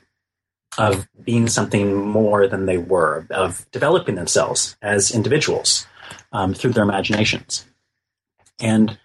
[0.77, 5.85] of being something more than they were, of developing themselves as individuals
[6.31, 7.65] um, through their imaginations.
[8.61, 8.97] And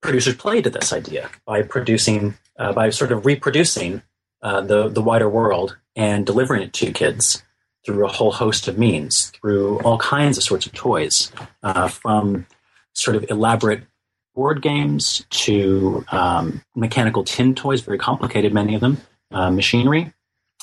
[0.00, 4.02] producers played to this idea by producing, uh, by sort of reproducing
[4.42, 7.42] uh, the the wider world and delivering it to kids
[7.84, 12.46] through a whole host of means, through all kinds of sorts of toys, uh, from
[12.94, 13.82] sort of elaborate
[14.34, 18.98] board games to um, mechanical tin toys, very complicated, many of them,
[19.30, 20.12] uh, machinery,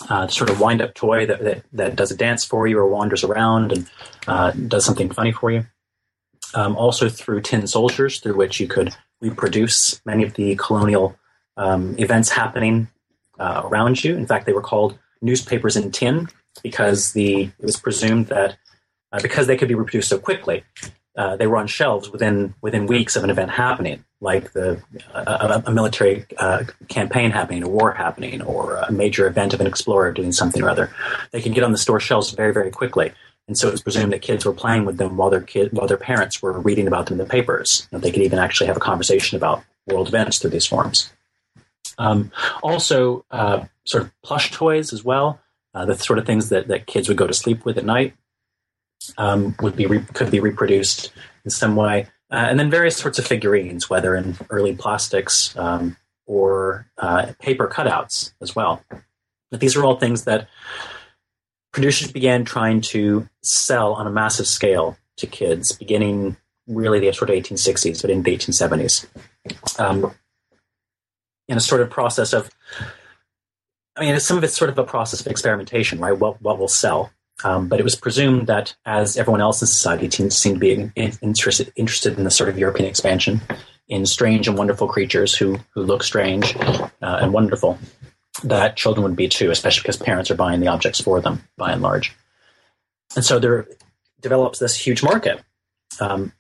[0.09, 2.87] uh, sort of wind up toy that, that, that, does a dance for you or
[2.87, 3.89] wanders around and
[4.27, 5.65] uh, does something funny for you.
[6.55, 11.15] Um, also through tin soldiers, through which you could reproduce many of the colonial
[11.57, 12.87] um, events happening
[13.39, 14.15] uh, around you.
[14.15, 16.27] In fact, they were called newspapers in tin
[16.63, 18.57] because the it was presumed that
[19.11, 20.63] uh, because they could be reproduced so quickly,
[21.17, 24.81] uh, they were on shelves within within weeks of an event happening, like the
[25.13, 29.67] a, a military uh, campaign happening, a war happening, or a major event of an
[29.67, 30.91] explorer doing something or other.
[31.31, 33.11] They could get on the store shelves very very quickly,
[33.49, 35.87] and so it was presumed that kids were playing with them while their kid while
[35.87, 37.89] their parents were reading about them in the papers.
[37.91, 41.11] And they could even actually have a conversation about world events through these forms.
[41.97, 42.31] Um,
[42.61, 45.41] also, uh, sort of plush toys as well,
[45.73, 48.13] uh, the sort of things that, that kids would go to sleep with at night
[49.17, 51.11] um, would be re- could be reproduced
[51.43, 55.97] in some way, uh, and then various sorts of figurines, whether in early plastics um,
[56.27, 58.83] or uh, paper cutouts as well.
[59.49, 60.47] But these are all things that
[61.71, 67.29] producers began trying to sell on a massive scale to kids, beginning really the sort
[67.29, 69.07] of 1860s, but in the 1870s,
[69.79, 70.13] um,
[71.47, 72.49] in a sort of process of.
[73.95, 76.17] I mean, some of it's sort of a process of experimentation, right?
[76.17, 77.11] What what will sell?
[77.43, 81.71] Um, but it was presumed that as everyone else in society seemed to be interested,
[81.75, 83.41] interested in the sort of European expansion
[83.87, 87.77] in strange and wonderful creatures who, who look strange uh, and wonderful,
[88.43, 91.71] that children would be too, especially because parents are buying the objects for them by
[91.71, 92.15] and large.
[93.15, 93.67] And so there
[94.21, 95.41] develops this huge market
[95.99, 96.31] um,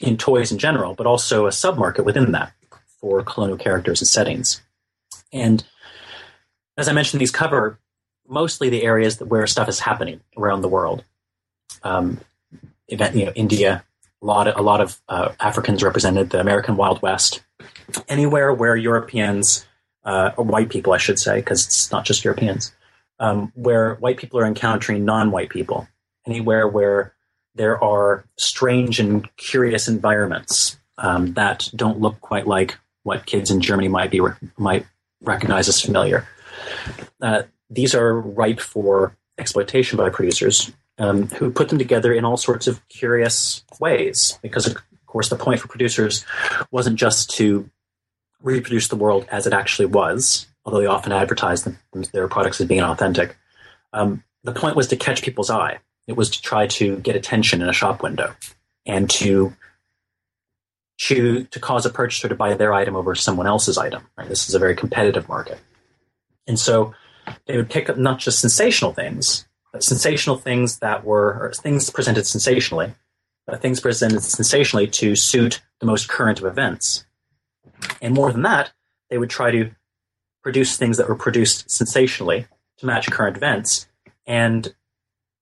[0.00, 2.52] in toys in general, but also a submarket within that
[3.00, 4.62] for colonial characters and settings.
[5.32, 5.64] And
[6.76, 7.78] as I mentioned, these cover
[8.28, 11.04] mostly the areas where stuff is happening around the world.
[11.82, 12.20] Um,
[12.88, 13.84] event, you know, India,
[14.22, 17.42] a lot of, a lot of uh, Africans represented, the American Wild West,
[18.08, 19.66] anywhere where Europeans,
[20.04, 22.72] uh, or white people, I should say, because it's not just Europeans,
[23.18, 25.88] um, where white people are encountering non-white people,
[26.26, 27.14] anywhere where
[27.54, 33.60] there are strange and curious environments um, that don't look quite like what kids in
[33.60, 34.20] Germany might be
[34.56, 34.86] might
[35.22, 36.26] recognize as familiar.
[37.20, 42.36] Uh, these are ripe for exploitation by producers um, who put them together in all
[42.36, 44.38] sorts of curious ways.
[44.42, 46.24] Because, of course, the point for producers
[46.70, 47.68] wasn't just to
[48.42, 51.78] reproduce the world as it actually was, although they often advertised them,
[52.12, 53.36] their products as being authentic.
[53.92, 55.78] Um, the point was to catch people's eye.
[56.06, 58.34] It was to try to get attention in a shop window
[58.86, 59.54] and to
[60.98, 64.06] to, to cause a purchaser to buy their item over someone else's item.
[64.16, 64.28] Right?
[64.28, 65.58] This is a very competitive market.
[66.46, 66.94] And so
[67.46, 72.26] they would pick up not just sensational things, but sensational things that were things presented
[72.26, 72.94] sensationally,
[73.46, 77.04] but things presented sensationally to suit the most current of events.
[78.00, 78.72] And more than that,
[79.10, 79.70] they would try to
[80.42, 82.46] produce things that were produced sensationally
[82.78, 83.88] to match current events
[84.26, 84.74] and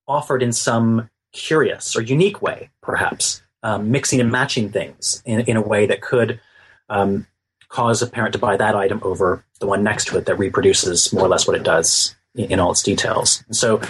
[0.06, 5.56] offered in some curious or unique way, perhaps, um, mixing and matching things in, in
[5.56, 6.40] a way that could
[6.88, 7.26] um,
[7.68, 11.12] cause a parent to buy that item over the one next to it that reproduces
[11.12, 13.44] more or less what it does in, in all its details.
[13.46, 13.80] And so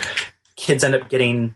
[0.57, 1.55] kids end up getting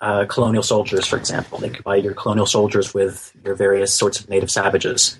[0.00, 1.58] uh, colonial soldiers, for example.
[1.58, 5.18] They could buy your colonial soldiers with your various sorts of native savages.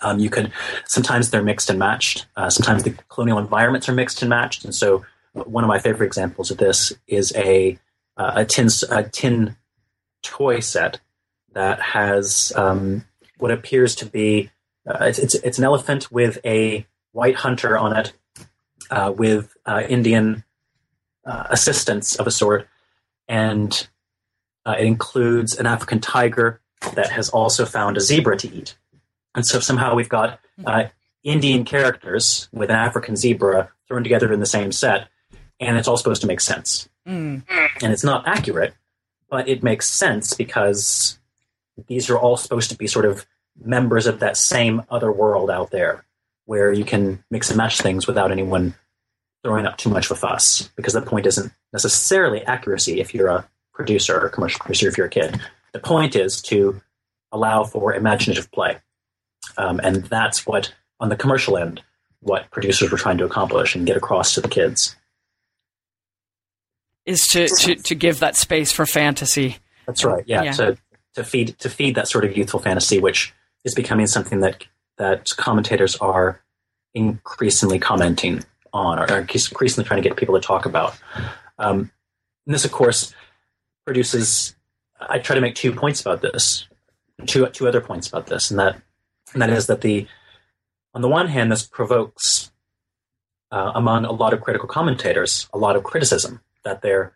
[0.00, 0.52] Um, you could
[0.86, 2.26] sometimes they're mixed and matched.
[2.36, 4.64] Uh, sometimes the colonial environments are mixed and matched.
[4.64, 7.78] And so one of my favorite examples of this is a
[8.16, 9.56] uh, a tin a tin
[10.22, 11.00] toy set
[11.52, 13.04] that has um,
[13.38, 14.50] what appears to be
[14.88, 18.12] uh, it's, it's, it's an elephant with a white hunter on it,
[18.90, 20.44] uh, with uh, Indian
[21.26, 22.66] uh, assistance of a sort,
[23.28, 23.88] and
[24.66, 26.60] it includes an African tiger
[26.94, 28.76] that has also found a zebra to eat.
[29.34, 30.84] And so somehow we've got uh,
[31.22, 35.08] Indian characters with an African zebra thrown together in the same set,
[35.60, 36.88] and it's all supposed to make sense.
[37.06, 37.42] Mm.
[37.82, 38.74] And it's not accurate,
[39.30, 41.18] but it makes sense because
[41.86, 43.26] these are all supposed to be sort of
[43.60, 46.04] members of that same other world out there
[46.44, 48.74] where you can mix and match things without anyone
[49.42, 53.28] throwing up too much of a fuss because the point isn't necessarily accuracy if you're
[53.28, 55.40] a producer or commercial producer if you're a kid
[55.72, 56.80] the point is to
[57.32, 58.78] allow for imaginative play
[59.56, 61.82] um, and that's what on the commercial end
[62.20, 64.96] what producers were trying to accomplish and get across to the kids
[67.06, 70.52] is to, to, to give that space for fantasy that's right yeah, yeah.
[70.52, 70.76] to
[71.14, 73.32] to feed to feed that sort of youthful fantasy which
[73.64, 74.64] is becoming something that
[74.98, 76.42] that commentators are
[76.94, 80.98] increasingly commenting on, or increasingly trying to get people to talk about.
[81.58, 81.90] Um,
[82.46, 83.14] and this, of course,
[83.86, 84.54] produces.
[85.00, 86.66] I try to make two points about this,
[87.26, 88.80] two two other points about this, and that
[89.32, 90.06] and that is that the
[90.94, 92.50] on the one hand, this provokes
[93.50, 97.12] uh, among a lot of critical commentators, a lot of criticism that they're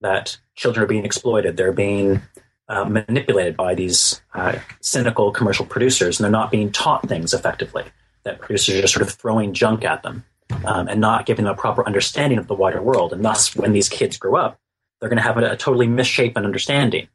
[0.00, 2.20] that children are being exploited, they're being
[2.68, 7.84] uh, manipulated by these uh, cynical commercial producers, and they're not being taught things effectively.
[8.24, 10.24] That producers are just sort of throwing junk at them
[10.64, 13.12] um, and not giving them a proper understanding of the wider world.
[13.12, 14.60] And thus, when these kids grow up,
[15.00, 17.08] they're going to have a, a totally misshapen understanding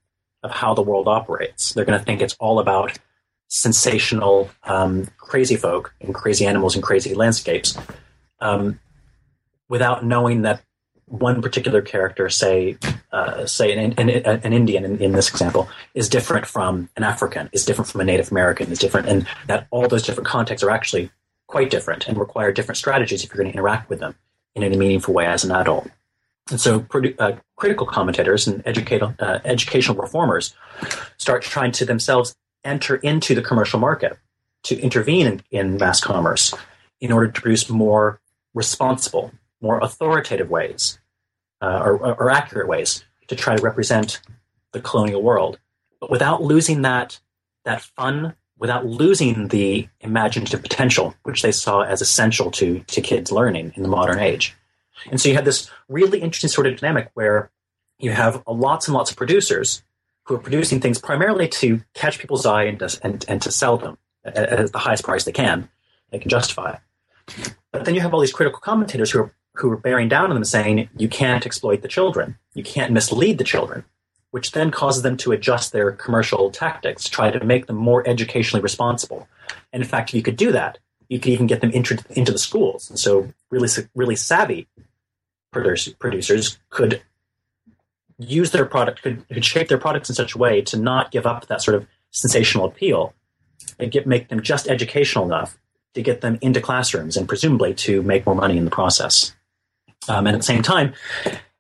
[0.43, 1.73] of how the world operates.
[1.73, 2.97] They're going to think it's all about
[3.47, 7.77] sensational, um, crazy folk and crazy animals and crazy landscapes,
[8.39, 8.79] um,
[9.69, 10.61] without knowing that
[11.05, 12.77] one particular character, say,
[13.13, 17.49] uh, say an, an, an Indian in, in, this example, is different from an African,
[17.53, 20.69] is different from a Native American, is different, and that all those different contexts are
[20.69, 21.09] actually
[21.47, 24.15] quite different and require different strategies if you're going to interact with them
[24.53, 25.87] in a meaningful way as an adult.
[26.49, 26.85] And so,
[27.19, 30.53] uh, critical commentators and uh, educational reformers
[31.17, 32.35] start trying to themselves
[32.67, 34.17] enter into the commercial market
[34.63, 36.53] to intervene in, in mass commerce
[36.99, 38.19] in order to produce more
[38.53, 40.99] responsible, more authoritative ways
[41.61, 44.19] uh, or, or, accurate ways to try to represent
[44.73, 45.59] the colonial world,
[45.99, 47.19] but without losing that
[47.65, 53.31] that fun, without losing the imaginative potential which they saw as essential to to kids
[53.31, 54.55] learning in the modern age.
[55.09, 57.51] And so you have this really interesting sort of dynamic where
[57.99, 59.83] you have lots and lots of producers
[60.27, 63.97] who are producing things primarily to catch people's eye and and, and to sell them
[64.23, 65.69] at, at the highest price they can,
[66.11, 66.77] they can justify.
[67.71, 70.35] But then you have all these critical commentators who are who are bearing down on
[70.35, 73.83] them saying you can't exploit the children, you can't mislead the children,
[74.31, 78.07] which then causes them to adjust their commercial tactics to try to make them more
[78.07, 79.27] educationally responsible.
[79.73, 80.77] And in fact, if you could do that,
[81.09, 82.89] you could even get them into, into the schools.
[82.89, 84.67] And so really, really savvy
[85.51, 87.01] producers could
[88.19, 91.25] use their product, could, could shape their products in such a way to not give
[91.25, 93.13] up that sort of sensational appeal
[93.79, 95.57] and get, make them just educational enough
[95.93, 99.35] to get them into classrooms and presumably to make more money in the process.
[100.09, 100.93] Um, and at the same time,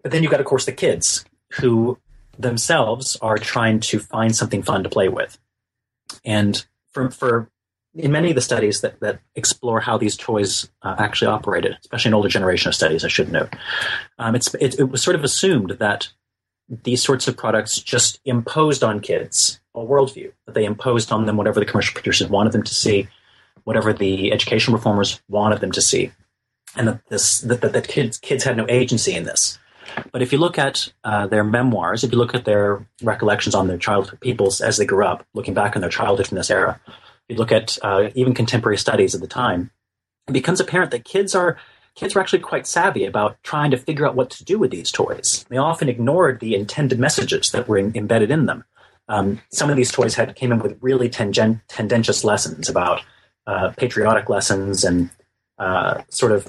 [0.01, 1.25] but then you've got, of course, the kids
[1.59, 1.97] who
[2.37, 5.37] themselves are trying to find something fun to play with.
[6.23, 7.49] And for, for
[7.93, 12.09] in many of the studies that, that explore how these toys uh, actually operated, especially
[12.09, 13.53] an older generation of studies, I should note,
[14.19, 16.09] um, it's, it, it was sort of assumed that
[16.69, 21.37] these sorts of products just imposed on kids a worldview, that they imposed on them
[21.37, 23.07] whatever the commercial producers wanted them to see,
[23.63, 26.11] whatever the education reformers wanted them to see,
[26.75, 29.59] and that this that, that, that kids kids had no agency in this.
[30.11, 33.67] But if you look at uh, their memoirs, if you look at their recollections on
[33.67, 36.79] their childhood peoples as they grew up, looking back on their childhood from this era,
[37.29, 39.71] you look at uh, even contemporary studies at the time,
[40.27, 41.57] it becomes apparent that kids are
[41.97, 44.91] kids were actually quite savvy about trying to figure out what to do with these
[44.91, 45.45] toys.
[45.49, 48.63] They often ignored the intended messages that were in, embedded in them.
[49.09, 53.01] Um, some of these toys had came in with really tendentious lessons about
[53.47, 55.09] uh, patriotic lessons and
[55.57, 56.47] uh, sort of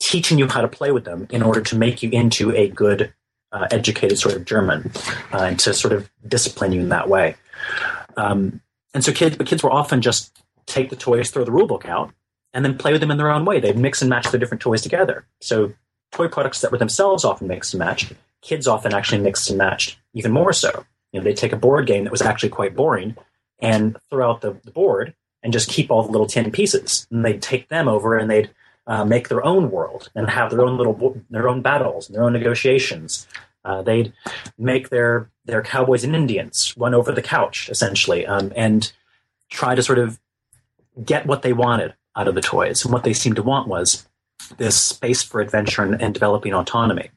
[0.00, 3.12] teaching you how to play with them in order to make you into a good,
[3.52, 4.90] uh, educated sort of German
[5.32, 7.36] uh, and to sort of discipline you in that way.
[8.16, 8.62] Um,
[8.94, 11.86] and so kids, but kids were often just take the toys, throw the rule book
[11.86, 12.12] out,
[12.52, 13.60] and then play with them in their own way.
[13.60, 15.24] They'd mix and match their different toys together.
[15.40, 15.72] So
[16.12, 19.98] toy products that were themselves often mixed and matched, kids often actually mixed and matched
[20.14, 20.84] even more so.
[21.12, 23.16] You know, they'd take a board game that was actually quite boring
[23.60, 27.06] and throw out the, the board and just keep all the little tin pieces.
[27.10, 28.50] And they'd take them over and they'd
[28.86, 32.24] uh, make their own world and have their own little their own battles and their
[32.24, 33.26] own negotiations.
[33.64, 34.12] Uh, they'd
[34.58, 38.92] make their their cowboys and Indians run over the couch essentially um, and
[39.50, 40.18] try to sort of
[41.04, 42.84] get what they wanted out of the toys.
[42.84, 44.06] And what they seemed to want was
[44.58, 47.10] this space for adventure and, and developing autonomy.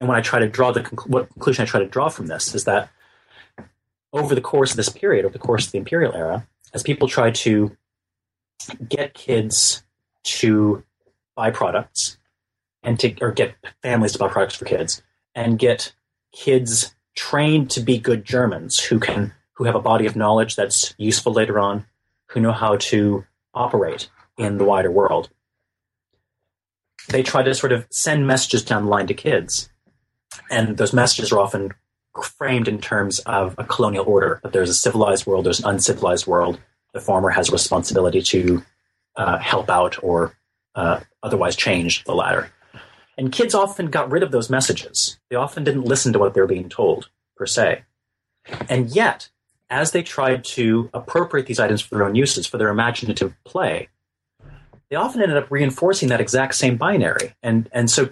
[0.00, 2.54] And when I try to draw the what conclusion I try to draw from this
[2.54, 2.90] is that
[4.12, 7.08] over the course of this period, over the course of the imperial era, as people
[7.08, 7.76] try to
[8.88, 9.82] get kids
[10.24, 10.84] to
[11.34, 12.18] buy products
[12.82, 15.02] and to or get families to buy products for kids
[15.34, 15.92] and get
[16.32, 20.94] kids trained to be good Germans who can who have a body of knowledge that's
[20.98, 21.84] useful later on,
[22.28, 23.24] who know how to
[23.54, 25.30] operate in the wider world.
[27.08, 29.70] They try to sort of send messages down the line to kids.
[30.50, 31.72] And those messages are often
[32.22, 36.26] framed in terms of a colonial order that there's a civilized world, there's an uncivilized
[36.26, 36.60] world.
[36.92, 38.62] The former has a responsibility to
[39.16, 40.36] uh, help out or
[40.74, 42.50] uh, otherwise change the latter.
[43.16, 45.18] And kids often got rid of those messages.
[45.28, 47.82] They often didn't listen to what they were being told, per se.
[48.68, 49.28] And yet,
[49.70, 53.88] as they tried to appropriate these items for their own uses, for their imaginative play,
[54.90, 57.34] they often ended up reinforcing that exact same binary.
[57.42, 58.08] And, and so,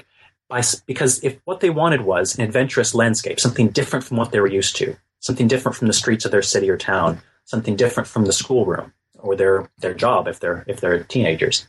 [0.48, 4.40] by, because if what they wanted was an adventurous landscape, something different from what they
[4.40, 8.08] were used to, something different from the streets of their city or town, something different
[8.08, 11.66] from the schoolroom or their, their job if they're, if they're teenagers,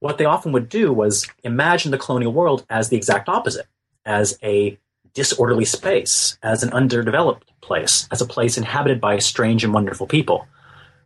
[0.00, 3.66] what they often would do was imagine the colonial world as the exact opposite,
[4.04, 4.78] as a
[5.14, 10.46] disorderly space, as an underdeveloped place, as a place inhabited by strange and wonderful people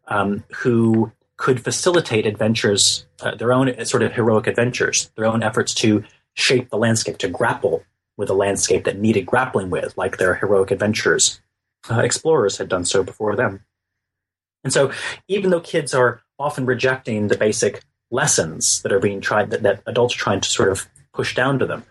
[0.09, 5.75] um, who could facilitate adventures, uh, their own sort of heroic adventures, their own efforts
[5.75, 7.83] to shape the landscape, to grapple
[8.17, 11.41] with a landscape that needed grappling with, like their heroic adventurers.
[11.91, 13.65] Uh, explorers had done so before them.
[14.63, 14.93] And so,
[15.29, 19.83] even though kids are often rejecting the basic lessons that are being tried, that, that
[19.87, 21.85] adults are trying to sort of push down to them,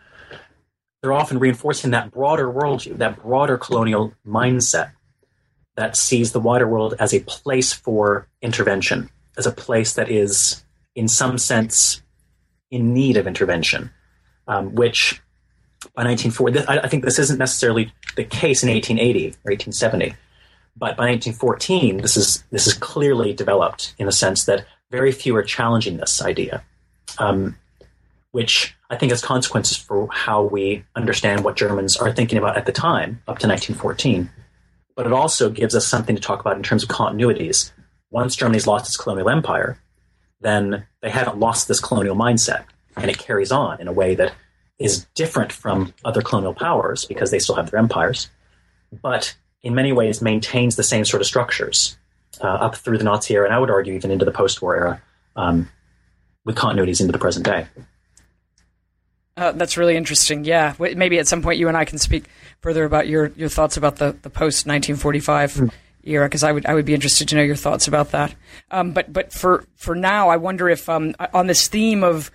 [1.04, 4.94] they're often reinforcing that broader worldview, that broader colonial mindset
[5.76, 10.64] that sees the wider world as a place for intervention, as a place that is,
[10.96, 12.02] in some sense,
[12.72, 13.92] in need of intervention,
[14.48, 15.22] um, which
[15.94, 20.16] by 1940, I, I think this isn't necessarily the case in 1880 or 1870,
[20.78, 25.36] but by 1914, this is this is clearly developed in a sense that very few
[25.36, 26.64] are challenging this idea,
[27.18, 27.58] um,
[28.34, 32.66] which I think has consequences for how we understand what Germans are thinking about at
[32.66, 34.28] the time, up to 1914.
[34.96, 37.72] But it also gives us something to talk about in terms of continuities.
[38.10, 39.78] Once Germany's lost its colonial empire,
[40.42, 42.64] then they haven't lost this colonial mindset,
[42.98, 44.34] and it carries on in a way that
[44.80, 48.32] is different from other colonial powers because they still have their empires,
[49.04, 51.98] but in many ways maintains the same sort of structures
[52.42, 55.02] uh, up through the Nazi era, and I would argue even into the post-war era,
[55.36, 55.70] um,
[56.46, 57.68] with continuities into the present day.
[59.36, 60.46] Uh, that's really interesting.
[60.46, 62.26] Yeah, maybe at some point you and I can speak
[62.62, 65.72] further about your, your thoughts about the, the post 1945 mm.
[66.04, 68.36] era, because I would I would be interested to know your thoughts about that.
[68.70, 72.32] Um, but but for for now, I wonder if um, on this theme of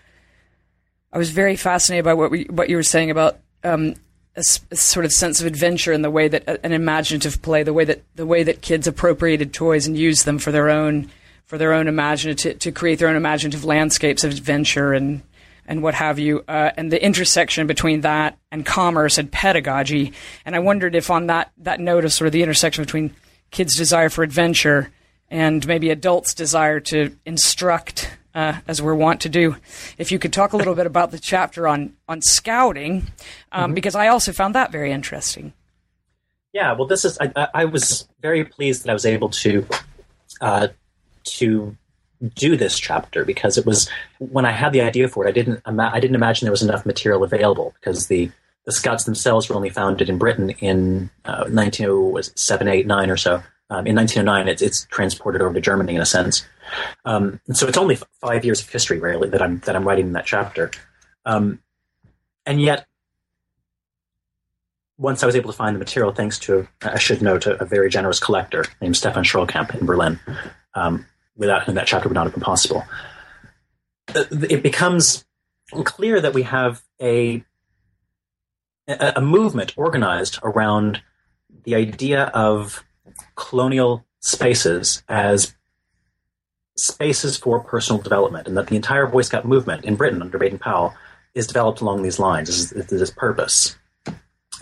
[1.12, 3.94] I was very fascinated by what we, what you were saying about um,
[4.36, 7.72] a, a, sort of sense of adventure in the way that an imaginative play, the
[7.72, 11.10] way that the way that kids appropriated toys and used them for their own
[11.44, 15.22] for their own imaginative to create their own imaginative landscapes of adventure and
[15.68, 20.12] and what have you, uh, and the intersection between that and commerce and pedagogy.
[20.44, 23.14] And I wondered if on that that note of sort of the intersection between
[23.52, 24.90] kids' desire for adventure
[25.30, 29.56] and maybe adults' desire to instruct uh, as we're wont to do.
[29.98, 33.08] If you could talk a little bit about the chapter on on scouting,
[33.52, 33.74] um, mm-hmm.
[33.74, 35.52] because I also found that very interesting.
[36.54, 39.66] Yeah, well, this is I, I was very pleased that I was able to
[40.40, 40.68] uh,
[41.24, 41.76] to
[42.34, 43.88] do this chapter because it was
[44.18, 46.62] when I had the idea for it, I didn't ima- I didn't imagine there was
[46.62, 48.30] enough material available because the
[48.64, 53.42] the Scouts themselves were only founded in Britain in uh, 1907, 8, 9 or so.
[53.70, 56.46] Um, in 1909, it's, it's transported over to Germany in a sense.
[57.06, 60.08] Um, so it's only f- five years of history, really, that I'm that I'm writing
[60.08, 60.70] in that chapter.
[61.24, 61.60] Um,
[62.44, 62.86] and yet,
[64.98, 67.64] once I was able to find the material, thanks to I should note a, a
[67.64, 70.18] very generous collector named Stefan Schrollkamp in Berlin,
[70.74, 71.06] um,
[71.38, 72.84] without whom that chapter would not have been possible.
[74.14, 75.24] Uh, it becomes
[75.84, 77.42] clear that we have a
[78.88, 81.02] a movement organized around
[81.64, 82.84] the idea of
[83.36, 85.54] colonial spaces as
[86.76, 90.58] spaces for personal development, and that the entire Boy Scout movement in Britain under Baden
[90.58, 90.94] Powell
[91.34, 92.48] is developed along these lines.
[92.48, 93.76] This, is, this purpose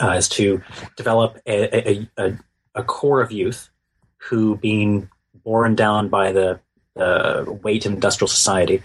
[0.01, 0.63] uh, is to
[0.97, 2.39] develop a, a, a,
[2.75, 3.71] a, core of youth
[4.17, 5.09] who, being
[5.45, 6.61] borne down by the
[6.97, 8.83] uh, weight of industrial society,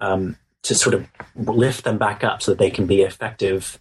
[0.00, 3.78] um, to sort of lift them back up so that they can be effective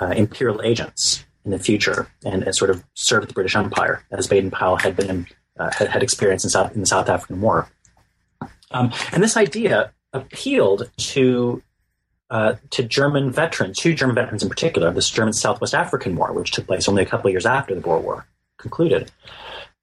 [0.00, 4.26] uh, imperial agents in the future and, and, sort of serve the British Empire as
[4.26, 5.26] Baden Powell had been
[5.58, 7.68] uh, had, had experienced in, South, in the South African War.
[8.70, 11.62] Um, and this idea appealed to
[12.30, 16.50] uh, to German veterans, two German veterans in particular, this German Southwest African War, which
[16.50, 18.26] took place only a couple of years after the Boer War
[18.56, 19.10] concluded,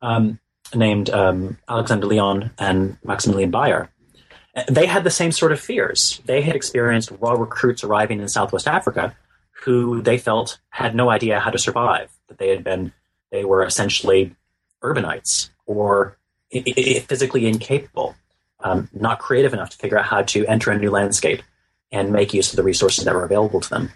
[0.01, 0.39] um,
[0.73, 3.89] named um, Alexander Lion and Maximilian Bayer.
[4.67, 6.21] They had the same sort of fears.
[6.25, 9.15] They had experienced raw recruits arriving in Southwest Africa
[9.51, 12.93] who they felt had no idea how to survive, that they had been,
[13.31, 14.35] they were essentially
[14.81, 16.17] urbanites or
[16.51, 18.15] physically incapable
[18.61, 21.41] um, not creative enough to figure out how to enter a new landscape
[21.91, 23.91] and make use of the resources that were available to them.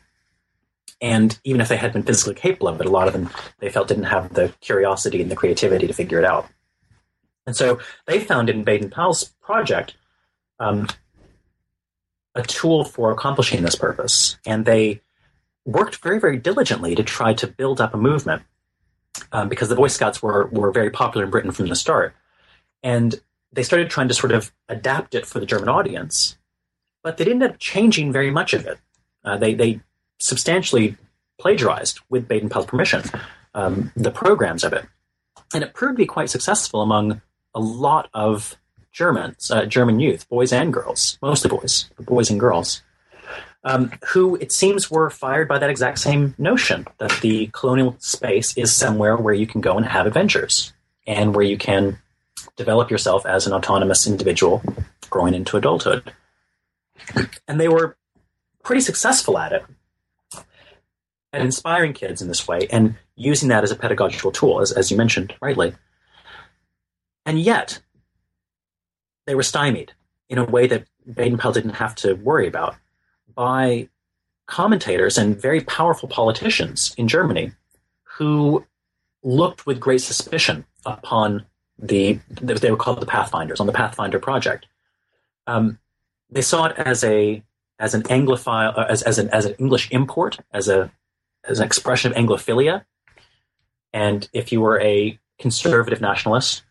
[1.02, 3.70] And even if they had been physically capable of it, a lot of them they
[3.70, 6.48] felt didn't have the curiosity and the creativity to figure it out.
[7.46, 9.96] And so they found in Baden Powell's project
[10.60, 10.88] um,
[12.36, 14.38] a tool for accomplishing this purpose.
[14.46, 15.02] And they
[15.66, 18.44] worked very, very diligently to try to build up a movement
[19.32, 22.16] um, because the Boy Scouts were, were very popular in Britain from the start.
[22.82, 23.20] And
[23.52, 26.38] they started trying to sort of adapt it for the German audience,
[27.04, 28.80] but they didn't end up changing very much of it.
[29.24, 29.80] Uh, they, they
[30.20, 30.98] substantially
[31.39, 33.04] plagiarized, with Baden Powell's permission,
[33.54, 34.86] um, the programs of it.
[35.54, 37.22] And it proved to be quite successful among
[37.54, 38.56] a lot of
[38.91, 42.82] Germans, uh, German youth, boys and girls, mostly boys, boys and girls,
[43.64, 48.56] um, who it seems were fired by that exact same notion that the colonial space
[48.58, 50.74] is somewhere where you can go and have adventures
[51.08, 51.97] and where you can
[52.56, 54.62] develop yourself as an autonomous individual
[55.10, 56.12] growing into adulthood.
[57.47, 57.97] And they were
[58.64, 59.64] pretty successful at it,
[61.32, 64.91] at inspiring kids in this way and using that as a pedagogical tool, as, as
[64.91, 65.74] you mentioned rightly.
[67.26, 67.82] And yet,
[69.26, 69.94] they were stymied
[70.30, 72.76] in a way that Baden-Powell didn't have to worry about
[73.34, 73.90] by
[74.46, 77.52] commentators and very powerful politicians in Germany
[78.04, 78.66] who
[79.24, 81.46] looked with great suspicion upon
[81.80, 84.68] the they were called the Pathfinders on the Pathfinder project.
[85.48, 85.80] Um,
[86.30, 87.42] they saw it as a
[87.80, 90.92] as an Anglophile uh, as as an as an English import as a
[91.46, 92.86] as an expression of Anglophilia,
[93.92, 96.64] and if you were a conservative nationalist,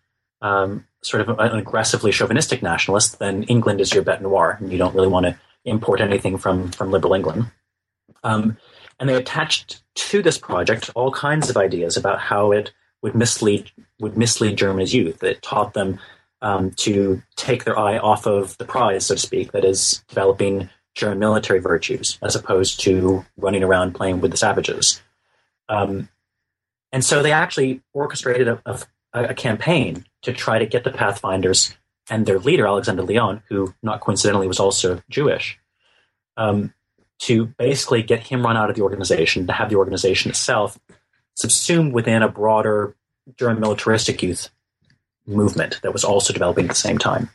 [0.42, 4.78] um, sort of an aggressively chauvinistic nationalist, then England is your bête noire, and you
[4.78, 7.50] don't really want to import anything from from liberal England.
[8.22, 8.58] Um,
[9.00, 12.72] and they attached to this project all kinds of ideas about how it
[13.02, 13.70] would mislead
[14.00, 15.22] would mislead Germany's youth.
[15.22, 15.98] It taught them
[16.40, 20.68] um, to take their eye off of the prize, so to speak, that is developing
[20.94, 25.00] German military virtues, as opposed to running around playing with the savages.
[25.68, 26.08] Um,
[26.92, 28.78] and so they actually orchestrated a, a,
[29.14, 31.76] a, campaign to try to get the Pathfinders
[32.10, 35.58] and their leader, Alexander Lion, who not coincidentally was also Jewish,
[36.36, 36.72] um,
[37.20, 40.78] to basically get him run out of the organization, to have the organization itself
[41.34, 42.96] subsumed within a broader
[43.36, 44.50] German militaristic youth
[45.26, 47.30] movement that was also developing at the same time.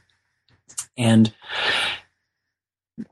[0.97, 1.33] And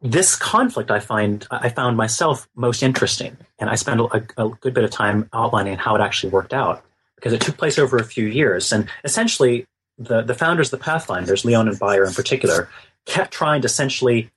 [0.02, 4.74] this conflict I find I found myself most interesting, and I spent a, a, good
[4.74, 6.84] bit of time outlining how it actually worked out
[7.26, 9.66] because it took place over a few years, and essentially
[9.98, 12.70] the the founders of the Pathfinders, Lion and Bayer in particular,
[13.08, 14.30] kept trying to essentially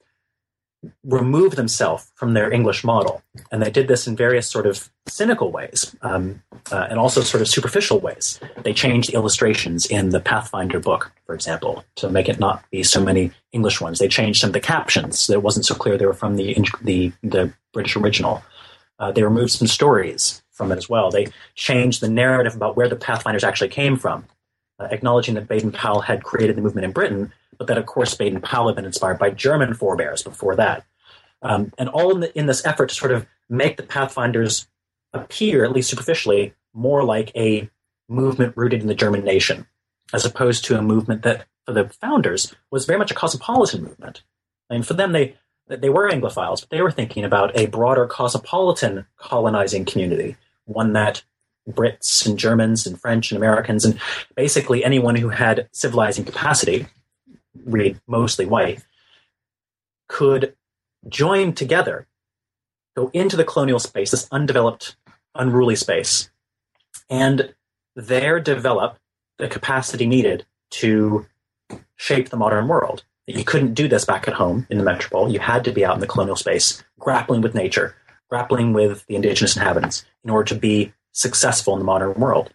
[1.05, 3.21] remove themselves from their English model.
[3.51, 7.43] And they did this in various sort of cynical ways um, uh, and also sort
[7.43, 8.41] of superficial ways.
[8.63, 12.85] They changed the illustrations in the Pathfinder book, for example, to make it not be
[12.85, 13.99] so many English ones.
[13.99, 16.37] They changed some of the captions so that it wasn't so clear they were from
[16.37, 18.43] the, the, the British original.
[19.01, 21.11] Uh, they removed some stories from it as well.
[21.11, 24.27] They changed the narrative about where the Pathfinders actually came from,
[24.79, 28.15] uh, acknowledging that Baden Powell had created the movement in Britain, but that, of course,
[28.15, 30.85] Baden Powell had been inspired by German forebears before that.
[31.41, 34.67] Um, and all in, the, in, this effort to sort of make the Pathfinders
[35.13, 37.71] appear, at least superficially, more like a
[38.09, 39.67] movement rooted in the German nation,
[40.13, 44.23] as opposed to a movement that, for the founders, was very much a cosmopolitan movement.
[44.69, 45.37] I mean, for them, they
[45.69, 50.37] they were Anglophiles, but they were thinking about a broader cosmopolitan colonizing community,
[50.69, 51.23] one that
[51.69, 53.99] Brits and Germans and French and Americans and
[54.35, 56.87] basically anyone who had civilizing capacity
[57.65, 58.83] read mostly white,
[60.09, 60.55] could
[61.09, 62.07] join together,
[62.97, 64.97] go into the colonial space, this undeveloped,
[65.35, 66.31] unruly space,
[67.11, 67.55] and
[67.95, 68.99] there develop
[69.39, 71.27] the capacity needed to
[71.97, 73.05] shape the modern world.
[73.27, 75.31] You couldn't do this back at home in the metropole.
[75.31, 77.95] You had to be out in the colonial space, grappling with nature,
[78.31, 82.51] grappling with the indigenous inhabitants in order to be successful in the modern world.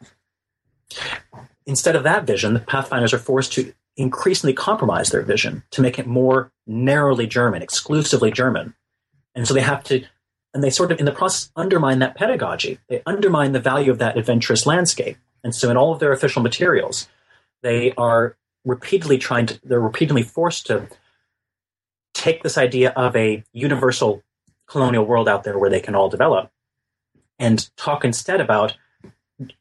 [1.65, 5.99] Instead of that vision, the Pathfinders are forced to increasingly compromise their vision to make
[5.99, 8.73] it more narrowly German, exclusively German.
[9.35, 10.03] And so they have to,
[10.53, 12.79] and they sort of, in the process, undermine that pedagogy.
[12.89, 15.17] They undermine the value of that adventurous landscape.
[15.43, 17.07] And so in all of their official materials,
[17.61, 20.87] they are repeatedly trying to, they're repeatedly forced to
[22.13, 24.23] take this idea of a universal
[24.67, 26.52] colonial world out there where they can all develop
[27.39, 28.75] and talk instead about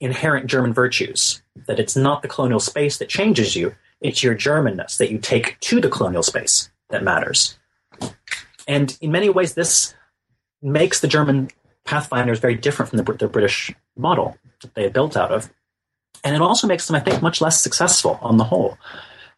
[0.00, 4.96] inherent German virtues, that it's not the colonial space that changes you, it's your Germanness
[4.98, 7.58] that you take to the colonial space that matters.
[8.68, 9.94] And in many ways, this
[10.60, 11.50] makes the German
[11.84, 15.50] pathfinders very different from the, the British model that they built out of.
[16.24, 18.78] And it also makes them, I think, much less successful on the whole.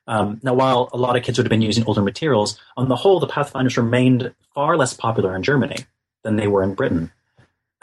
[0.07, 2.97] Um, now, while a lot of kids would have been using older materials, on the
[2.97, 5.87] whole, the Pathfinders remained far less popular in Germany
[6.23, 7.11] than they were in Britain.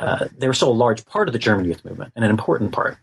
[0.02, 2.72] Uh, they were still a large part of the German youth movement and an important
[2.72, 2.98] part,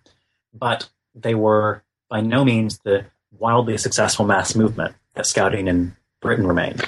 [0.53, 3.05] but they were by no means the
[3.39, 6.85] wildly successful mass movement that scouting in Britain remained.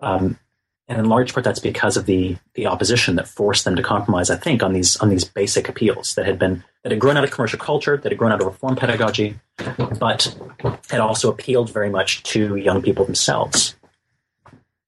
[0.00, 0.38] Um,
[0.86, 4.30] and in large part, that's because of the the opposition that forced them to compromise.
[4.30, 7.24] I think on these on these basic appeals that had been that had grown out
[7.24, 9.38] of commercial culture, that had grown out of reform pedagogy,
[9.98, 10.36] but
[10.90, 13.76] had also appealed very much to young people themselves.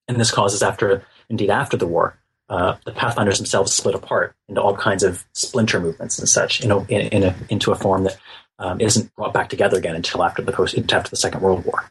[0.06, 2.18] And this causes, after indeed after the war,
[2.48, 6.70] uh, the Pathfinders themselves split apart into all kinds of splinter movements and such, in
[6.70, 8.16] a, in, in a, into a form that
[8.58, 11.90] um, isn't brought back together again until after the post after the Second World War.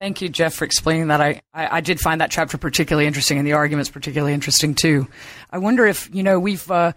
[0.00, 1.20] Thank you, Jeff, for explaining that.
[1.20, 5.08] I, I, I, did find that chapter particularly interesting, and the arguments particularly interesting too.
[5.50, 6.92] I wonder if you know we've uh,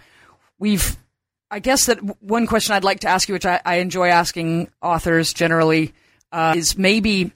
[0.59, 0.97] we've.
[1.49, 4.69] I guess that one question I'd like to ask you, which I, I enjoy asking
[4.81, 5.93] authors generally,
[6.31, 7.33] uh, is maybe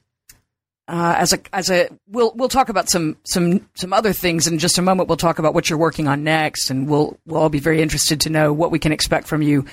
[0.88, 4.60] uh, as a as a we'll we'll talk about some some some other things in
[4.60, 5.10] just a moment.
[5.10, 8.22] We'll talk about what you're working on next, and we'll we'll all be very interested
[8.22, 9.66] to know what we can expect from you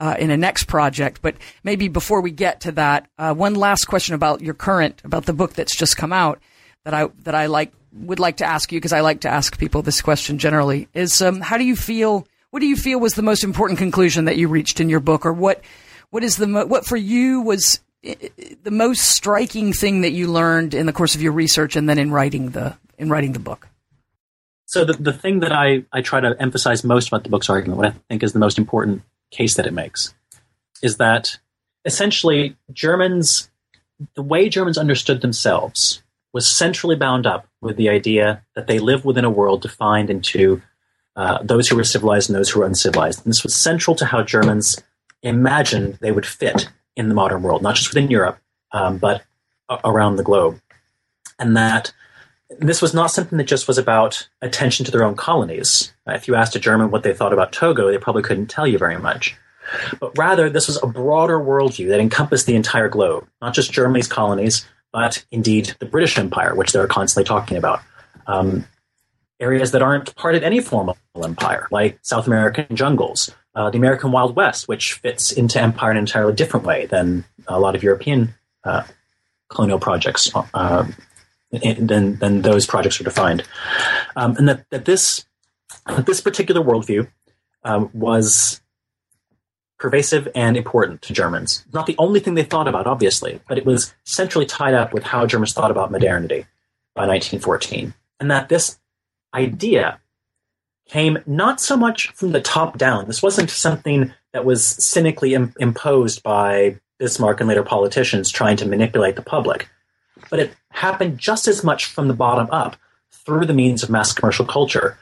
[0.00, 1.20] uh, in a next project.
[1.20, 5.26] But maybe before we get to that, uh, one last question about your current, about
[5.26, 6.40] the book that's just come out
[6.84, 9.58] that I that I like would like to ask you because I like to ask
[9.58, 12.26] people this question generally is um, how do you feel?
[12.50, 15.26] What do you feel was the most important conclusion that you reached in your book,
[15.26, 15.62] or what
[16.10, 17.80] what is the mo- what for you was
[18.62, 21.98] the most striking thing that you learned in the course of your research and then
[21.98, 23.68] in writing the in writing the book?
[24.66, 27.78] So the, the thing that I, I try to emphasize most about the book's argument,
[27.78, 30.14] what I think is the most important case that it makes
[30.82, 31.38] is that
[31.84, 33.50] essentially Germans,
[34.14, 36.02] the way Germans understood themselves
[36.32, 40.60] was centrally bound up with the idea that they live within a world defined into
[41.16, 43.24] uh, those who were civilized and those who were uncivilized.
[43.24, 44.82] And this was central to how Germans
[45.22, 48.38] imagined they would fit in the modern world, not just within Europe,
[48.72, 49.22] um, but
[49.84, 50.60] around the globe.
[51.38, 51.92] And that
[52.58, 55.92] this was not something that just was about attention to their own colonies.
[56.06, 58.78] If you asked a German what they thought about Togo, they probably couldn't tell you
[58.78, 59.36] very much.
[59.98, 64.08] But rather, this was a broader worldview that encompassed the entire globe, not just Germany's
[64.08, 67.80] colonies, but indeed the British Empire, which they're constantly talking about.
[68.26, 68.66] Um,
[69.40, 74.10] areas that aren't part of any formal empire, like South American jungles, uh, the American
[74.10, 77.82] Wild West, which fits into empire in an entirely different way than a lot of
[77.82, 78.34] European
[78.64, 78.82] uh,
[79.48, 80.86] colonial projects uh,
[81.52, 83.44] than those projects are defined,
[84.16, 85.24] um, and that, that this
[86.04, 87.08] this particular worldview
[87.62, 88.60] um, was
[89.78, 91.64] pervasive and important to Germans.
[91.72, 95.02] Not the only thing they thought about, obviously, but it was centrally tied up with
[95.02, 96.46] how Germans thought about modernity
[96.94, 98.78] by 1914, and that this
[99.34, 100.00] idea
[100.88, 103.06] came not so much from the top down.
[103.06, 108.66] This wasn't something that was cynically Im- imposed by Bismarck and later politicians trying to
[108.66, 109.68] manipulate the public
[110.30, 112.76] but it happened just as much from the bottom up
[113.10, 114.98] through the means of mass commercial culture,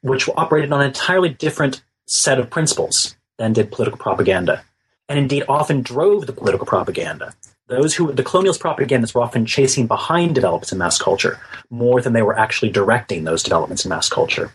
[0.00, 4.62] which operated on an entirely different set of principles than did political propaganda,
[5.08, 7.34] and indeed often drove the political propaganda.
[7.66, 12.12] Those who the colonialist propagandists were often chasing behind developments in mass culture more than
[12.12, 14.52] they were actually directing those developments in mass culture.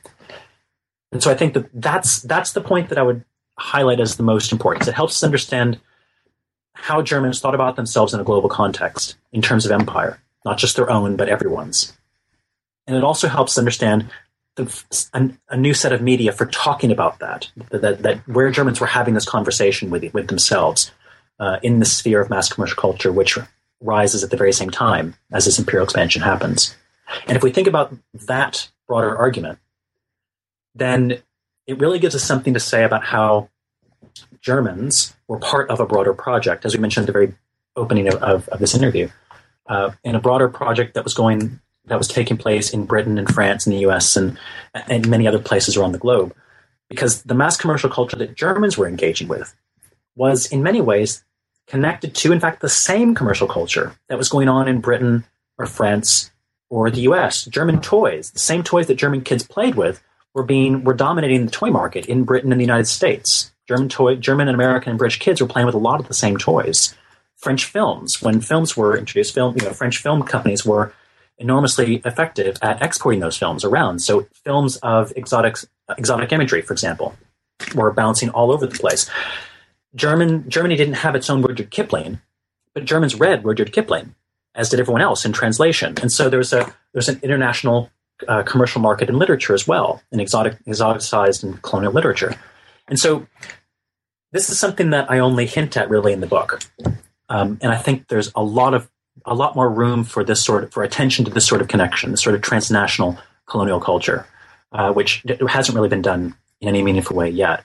[1.15, 3.23] And so I think that that's that's the point that I would
[3.57, 4.85] highlight as the most important.
[4.85, 5.79] It helps us understand
[6.73, 10.75] how Germans thought about themselves in a global context in terms of empire, not just
[10.75, 11.93] their own, but everyone's.
[12.85, 14.09] And it also helps understand
[14.55, 18.81] the, a, a, new set of media for talking about that, that, that, where Germans
[18.81, 20.91] were having this conversation with, with themselves
[21.39, 23.39] uh, in the sphere of mass commercial culture, which
[23.79, 26.75] rises at the very same time as this imperial expansion happens.
[27.25, 29.59] And if we think about that broader argument,
[30.75, 31.17] then
[31.65, 33.49] it really gives us something to say about how
[34.41, 37.33] Germans were part of a broader project, as we mentioned at the very
[37.75, 39.09] opening of, of, of this interview,
[39.67, 43.31] uh, in a broader project that was going that was taking place in Britain and
[43.31, 44.15] France and the U.S.
[44.15, 44.37] and
[44.73, 46.35] and many other places around the globe,
[46.89, 49.55] because the mass commercial culture that Germans were engaging with
[50.15, 51.23] was in many ways
[51.67, 55.25] connected to, in fact, the same commercial culture that was going on in Britain
[55.57, 56.31] or France
[56.69, 57.45] or the U.S.
[57.45, 60.03] German toys, the same toys that German kids played with,
[60.35, 63.51] were being were dominating the toy market in Britain and the United States.
[63.67, 66.13] German toy, German and American and British kids were playing with a lot of the
[66.13, 66.93] same toys.
[67.37, 70.93] French films, when films were introduced, film, you know, French film companies were
[71.37, 73.99] enormously effective at exporting those films around.
[73.99, 75.57] So films of exotic
[75.97, 77.15] exotic imagery, for example,
[77.73, 79.09] were bouncing all over the place.
[79.95, 82.19] German Germany didn't have its own Rudyard Kipling,
[82.73, 84.15] but Germans read Rudyard Kipling,
[84.53, 85.95] as did everyone else in translation.
[86.01, 87.89] And so there's a there's an international
[88.27, 92.35] uh, commercial market in literature as well, in exotic exoticized and colonial literature.
[92.87, 93.27] And so
[94.31, 96.61] this is something that I only hint at really in the book.
[97.29, 98.89] Um, and I think there's a lot of
[99.25, 102.11] a lot more room for this sort of for attention to this sort of connection,
[102.11, 104.27] this sort of transnational colonial culture,
[104.71, 107.63] uh, which hasn't really been done in any meaningful way yet.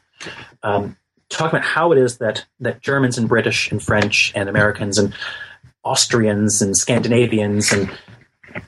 [0.62, 0.96] Um,
[1.28, 5.14] talk about how it is that that Germans and British and French and Americans and
[5.84, 7.90] Austrians and Scandinavians and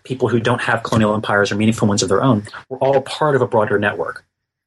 [0.04, 3.36] people who don't have colonial empires or meaningful ones of their own were all part
[3.36, 4.24] of a broader network.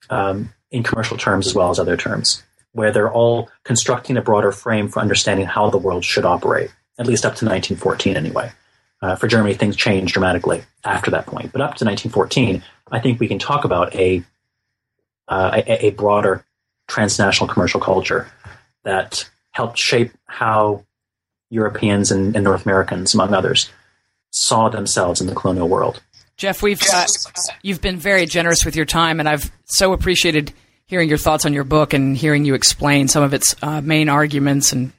[0.10, 2.44] Um, in commercial terms as well as other terms,
[2.74, 7.08] where they're all constructing a broader frame for understanding how the world should operate, at
[7.08, 8.52] least up to 1914 anyway.
[9.02, 11.52] Uh, for Germany, things changed dramatically after that point.
[11.52, 14.24] But up to 1914, I think we can talk about a,
[15.28, 16.46] uh, a, a broader
[16.88, 18.28] transnational commercial culture
[18.84, 20.84] that helped shape how
[21.50, 23.70] Europeans and, and North Americans, among others,
[24.36, 26.02] saw themselves in the colonial world.
[26.38, 27.06] Jeff, we've uh,
[27.62, 30.54] you've been very generous with your time, and I've so appreciated
[30.88, 34.10] hearing your thoughts on your book and hearing you explain some of its uh, main
[34.10, 34.92] arguments and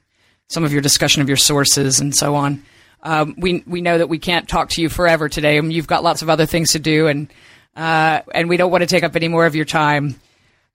[0.49, 2.63] some of your discussion of your sources and so on.
[3.03, 5.57] Um, we we know that we can't talk to you forever today.
[5.57, 7.31] I mean, you've got lots of other things to do, and
[7.75, 10.19] uh, and we don't want to take up any more of your time.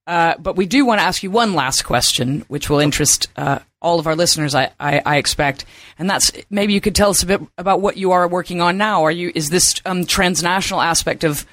[0.07, 3.61] Uh, but we do want to ask you one last question, which will interest uh,
[3.81, 5.65] all of our listeners, I, I, I, expect,
[5.99, 8.79] and that's maybe you could tell us a bit about what you are working on
[8.79, 9.05] now.
[9.05, 11.47] Are you is this um, transnational aspect of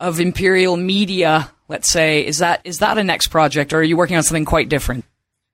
[0.00, 1.50] of imperial media?
[1.68, 4.44] Let's say is that is that a next project, or are you working on something
[4.44, 5.04] quite different?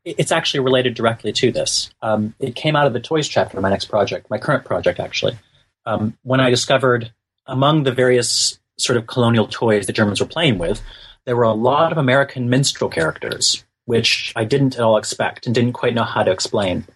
[0.05, 1.91] It's actually related directly to this.
[2.01, 5.39] Um, it came out of the toys chapter my next project, my current project, actually.
[5.85, 7.13] Um, when I discovered
[7.47, 10.81] among the various sort of colonial toys the Germans were playing with,
[11.27, 15.55] there were a lot of American minstrel characters, which I didn't at all expect and
[15.55, 16.87] didn't quite know how to explain.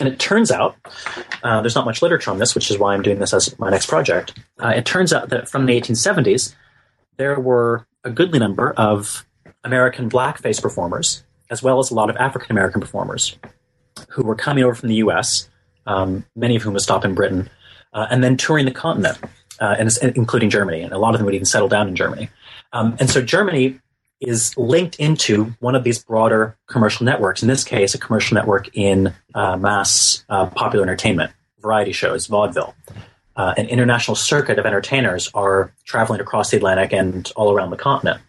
[0.00, 0.76] And it turns out,
[1.42, 3.70] uh, there's not much literature on this, which is why I'm doing this as my
[3.70, 4.38] next project.
[4.62, 6.54] Uh, it turns out that from the 1870s,
[7.16, 9.26] there were a goodly number of
[9.64, 13.36] American blackface performers as well as a lot of African American performers
[14.10, 15.48] who were coming over from the U.S.,
[15.86, 17.48] um, many of whom would stop in Britain,
[17.92, 19.18] uh, and then touring the continent,
[19.60, 20.82] uh, and, including Germany.
[20.82, 22.28] And a lot of them would even settle down in Germany.
[22.72, 23.80] Um, and so Germany
[24.20, 27.42] is linked into one of these broader commercial networks.
[27.42, 32.74] In this case, a commercial network in uh, mass uh, popular entertainment, variety shows, vaudeville.
[33.36, 37.76] Uh, an international circuit of entertainers are traveling across the Atlantic and all around the
[37.76, 38.20] continent,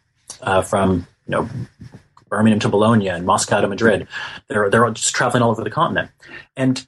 [0.41, 1.49] uh, from you know
[2.29, 4.07] Birmingham to Bologna and Moscow to Madrid.
[4.47, 6.11] They're they're just traveling all over the continent,
[6.55, 6.85] and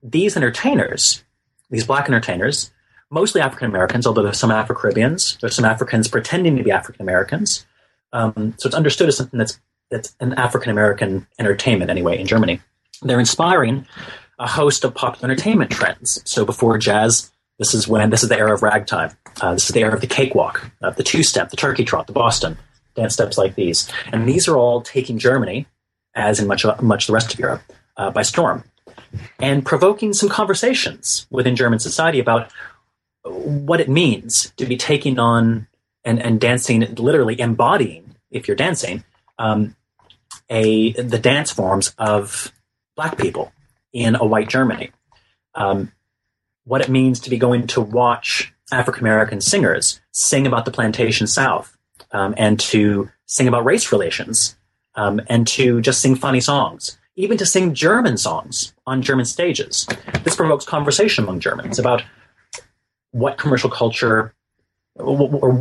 [0.00, 1.24] these entertainers,
[1.68, 2.70] these black entertainers,
[3.10, 7.02] mostly African Americans, although there's some Afro Caribbeans, there's some Africans pretending to be African
[7.02, 7.66] Americans.
[8.12, 12.60] Um, so it's understood as something that's that's an African American entertainment anyway in Germany.
[13.02, 13.86] They're inspiring
[14.38, 16.20] a host of popular entertainment trends.
[16.24, 19.12] So before jazz, this is when this is the era of ragtime.
[19.40, 22.12] Uh, this is the era of the cakewalk, the two step, the turkey trot, the
[22.12, 22.58] Boston
[22.96, 23.90] dance steps like these.
[24.12, 25.66] And these are all taking Germany,
[26.14, 27.62] as in much, much the rest of Europe,
[27.96, 28.64] uh, by storm
[29.38, 32.50] and provoking some conversations within German society about
[33.26, 35.66] what it means to be taking on
[36.04, 39.04] and, and dancing, literally embodying, if you're dancing,
[39.38, 39.76] um,
[40.48, 42.52] a the dance forms of
[42.94, 43.52] black people
[43.92, 44.90] in a white Germany.
[45.54, 45.92] Um,
[46.64, 51.26] what it means to be going to watch African American singers sing about the plantation
[51.26, 51.76] South
[52.12, 54.56] um, and to sing about race relations
[54.94, 59.86] um, and to just sing funny songs, even to sing German songs on German stages.
[60.24, 62.02] This provokes conversation among Germans about
[63.16, 64.34] what commercial culture
[64.94, 65.52] or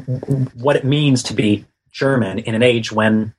[0.56, 3.34] what it means to be German in an age when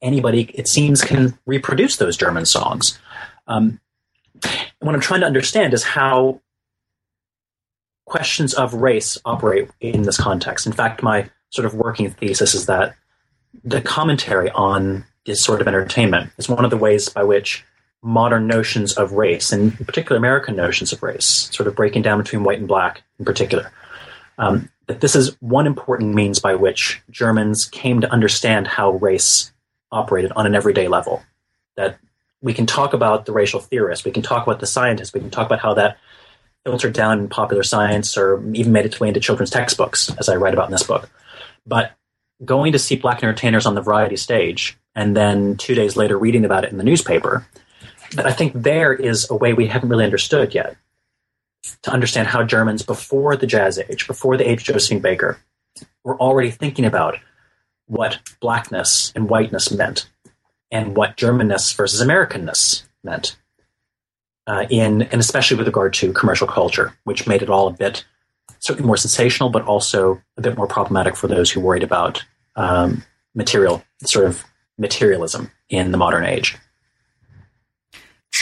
[0.00, 2.98] anybody, it seems, can reproduce those German songs.
[3.46, 3.78] Um,
[4.80, 6.40] what I'm trying to understand is how
[8.06, 10.66] questions of race operate in this context.
[10.66, 12.94] In fact, my sort of working thesis is that
[13.62, 17.64] the commentary on this sort of entertainment is one of the ways by which
[18.02, 22.18] modern notions of race, and in particular American notions of race, sort of breaking down
[22.18, 23.72] between white and black in particular,
[24.38, 29.52] um, that this is one important means by which Germans came to understand how race
[29.92, 31.22] operated on an everyday level.
[31.76, 31.98] That
[32.42, 35.30] we can talk about the racial theorists, we can talk about the scientists, we can
[35.30, 35.98] talk about how that
[36.64, 40.36] filtered down in popular science or even made its way into children's textbooks, as I
[40.36, 41.08] write about in this book.
[41.66, 41.92] But
[42.44, 46.44] going to see black entertainers on the variety stage and then two days later reading
[46.44, 47.46] about it in the newspaper,
[48.14, 50.76] that I think there is a way we haven't really understood yet
[51.82, 55.38] to understand how Germans before the Jazz Age, before the age of Josephine Baker,
[56.04, 57.18] were already thinking about
[57.86, 60.08] what blackness and whiteness meant
[60.70, 63.36] and what Germanness versus Americanness meant.
[64.44, 68.04] Uh, in and especially with regard to commercial culture, which made it all a bit
[68.58, 72.24] certainly more sensational, but also a bit more problematic for those who worried about
[72.56, 73.04] um,
[73.34, 74.44] material, sort of
[74.78, 76.56] materialism in the modern age.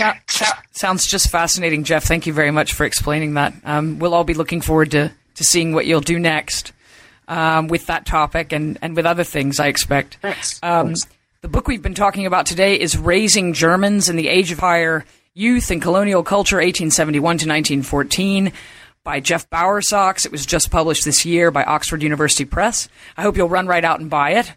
[0.00, 2.04] So, so, sounds just fascinating, Jeff.
[2.04, 3.52] Thank you very much for explaining that.
[3.64, 6.72] Um, we'll all be looking forward to, to seeing what you'll do next
[7.28, 10.16] um, with that topic and, and with other things, I expect.
[10.22, 10.58] Thanks.
[10.62, 11.06] Um, Thanks.
[11.42, 15.04] The book we've been talking about today is Raising Germans in the Age of Empire
[15.34, 18.52] Youth and Colonial Culture, 1871 to 1914
[19.04, 20.26] by Jeff Bowersox.
[20.26, 22.88] It was just published this year by Oxford University Press.
[23.16, 24.52] I hope you'll run right out and buy it.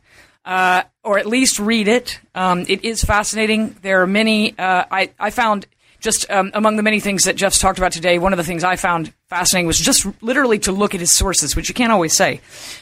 [0.46, 2.20] Uh, or at least read it.
[2.36, 3.78] Um, it is fascinating.
[3.82, 4.58] There are many.
[4.58, 5.68] Uh, I, I found
[6.04, 8.64] just um, among the many things that Jeff's talked about today, one of the things
[8.64, 12.16] I found fascinating was just literally to look at his sources, which you can't always
[12.16, 12.42] say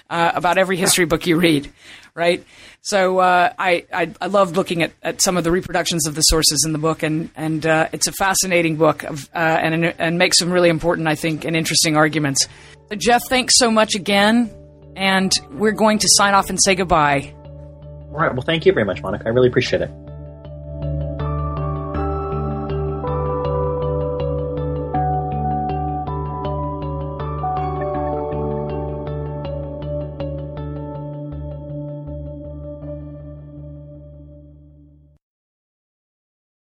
[0.09, 1.71] uh, about every history book you read.
[2.15, 2.43] right?
[2.81, 6.63] So uh, I, I I looking at, at some of the reproductions of the sources
[6.65, 10.39] in the book, and and uh, it's a fascinating book of, uh, and and makes
[10.39, 12.47] some really important, I think, and interesting arguments.
[12.89, 14.49] So Jeff, thanks so much again,
[14.95, 17.35] and we're going to sign off and say goodbye.
[18.11, 18.33] All right.
[18.33, 19.25] Well, thank you very much, Monica.
[19.25, 20.10] I really appreciate it.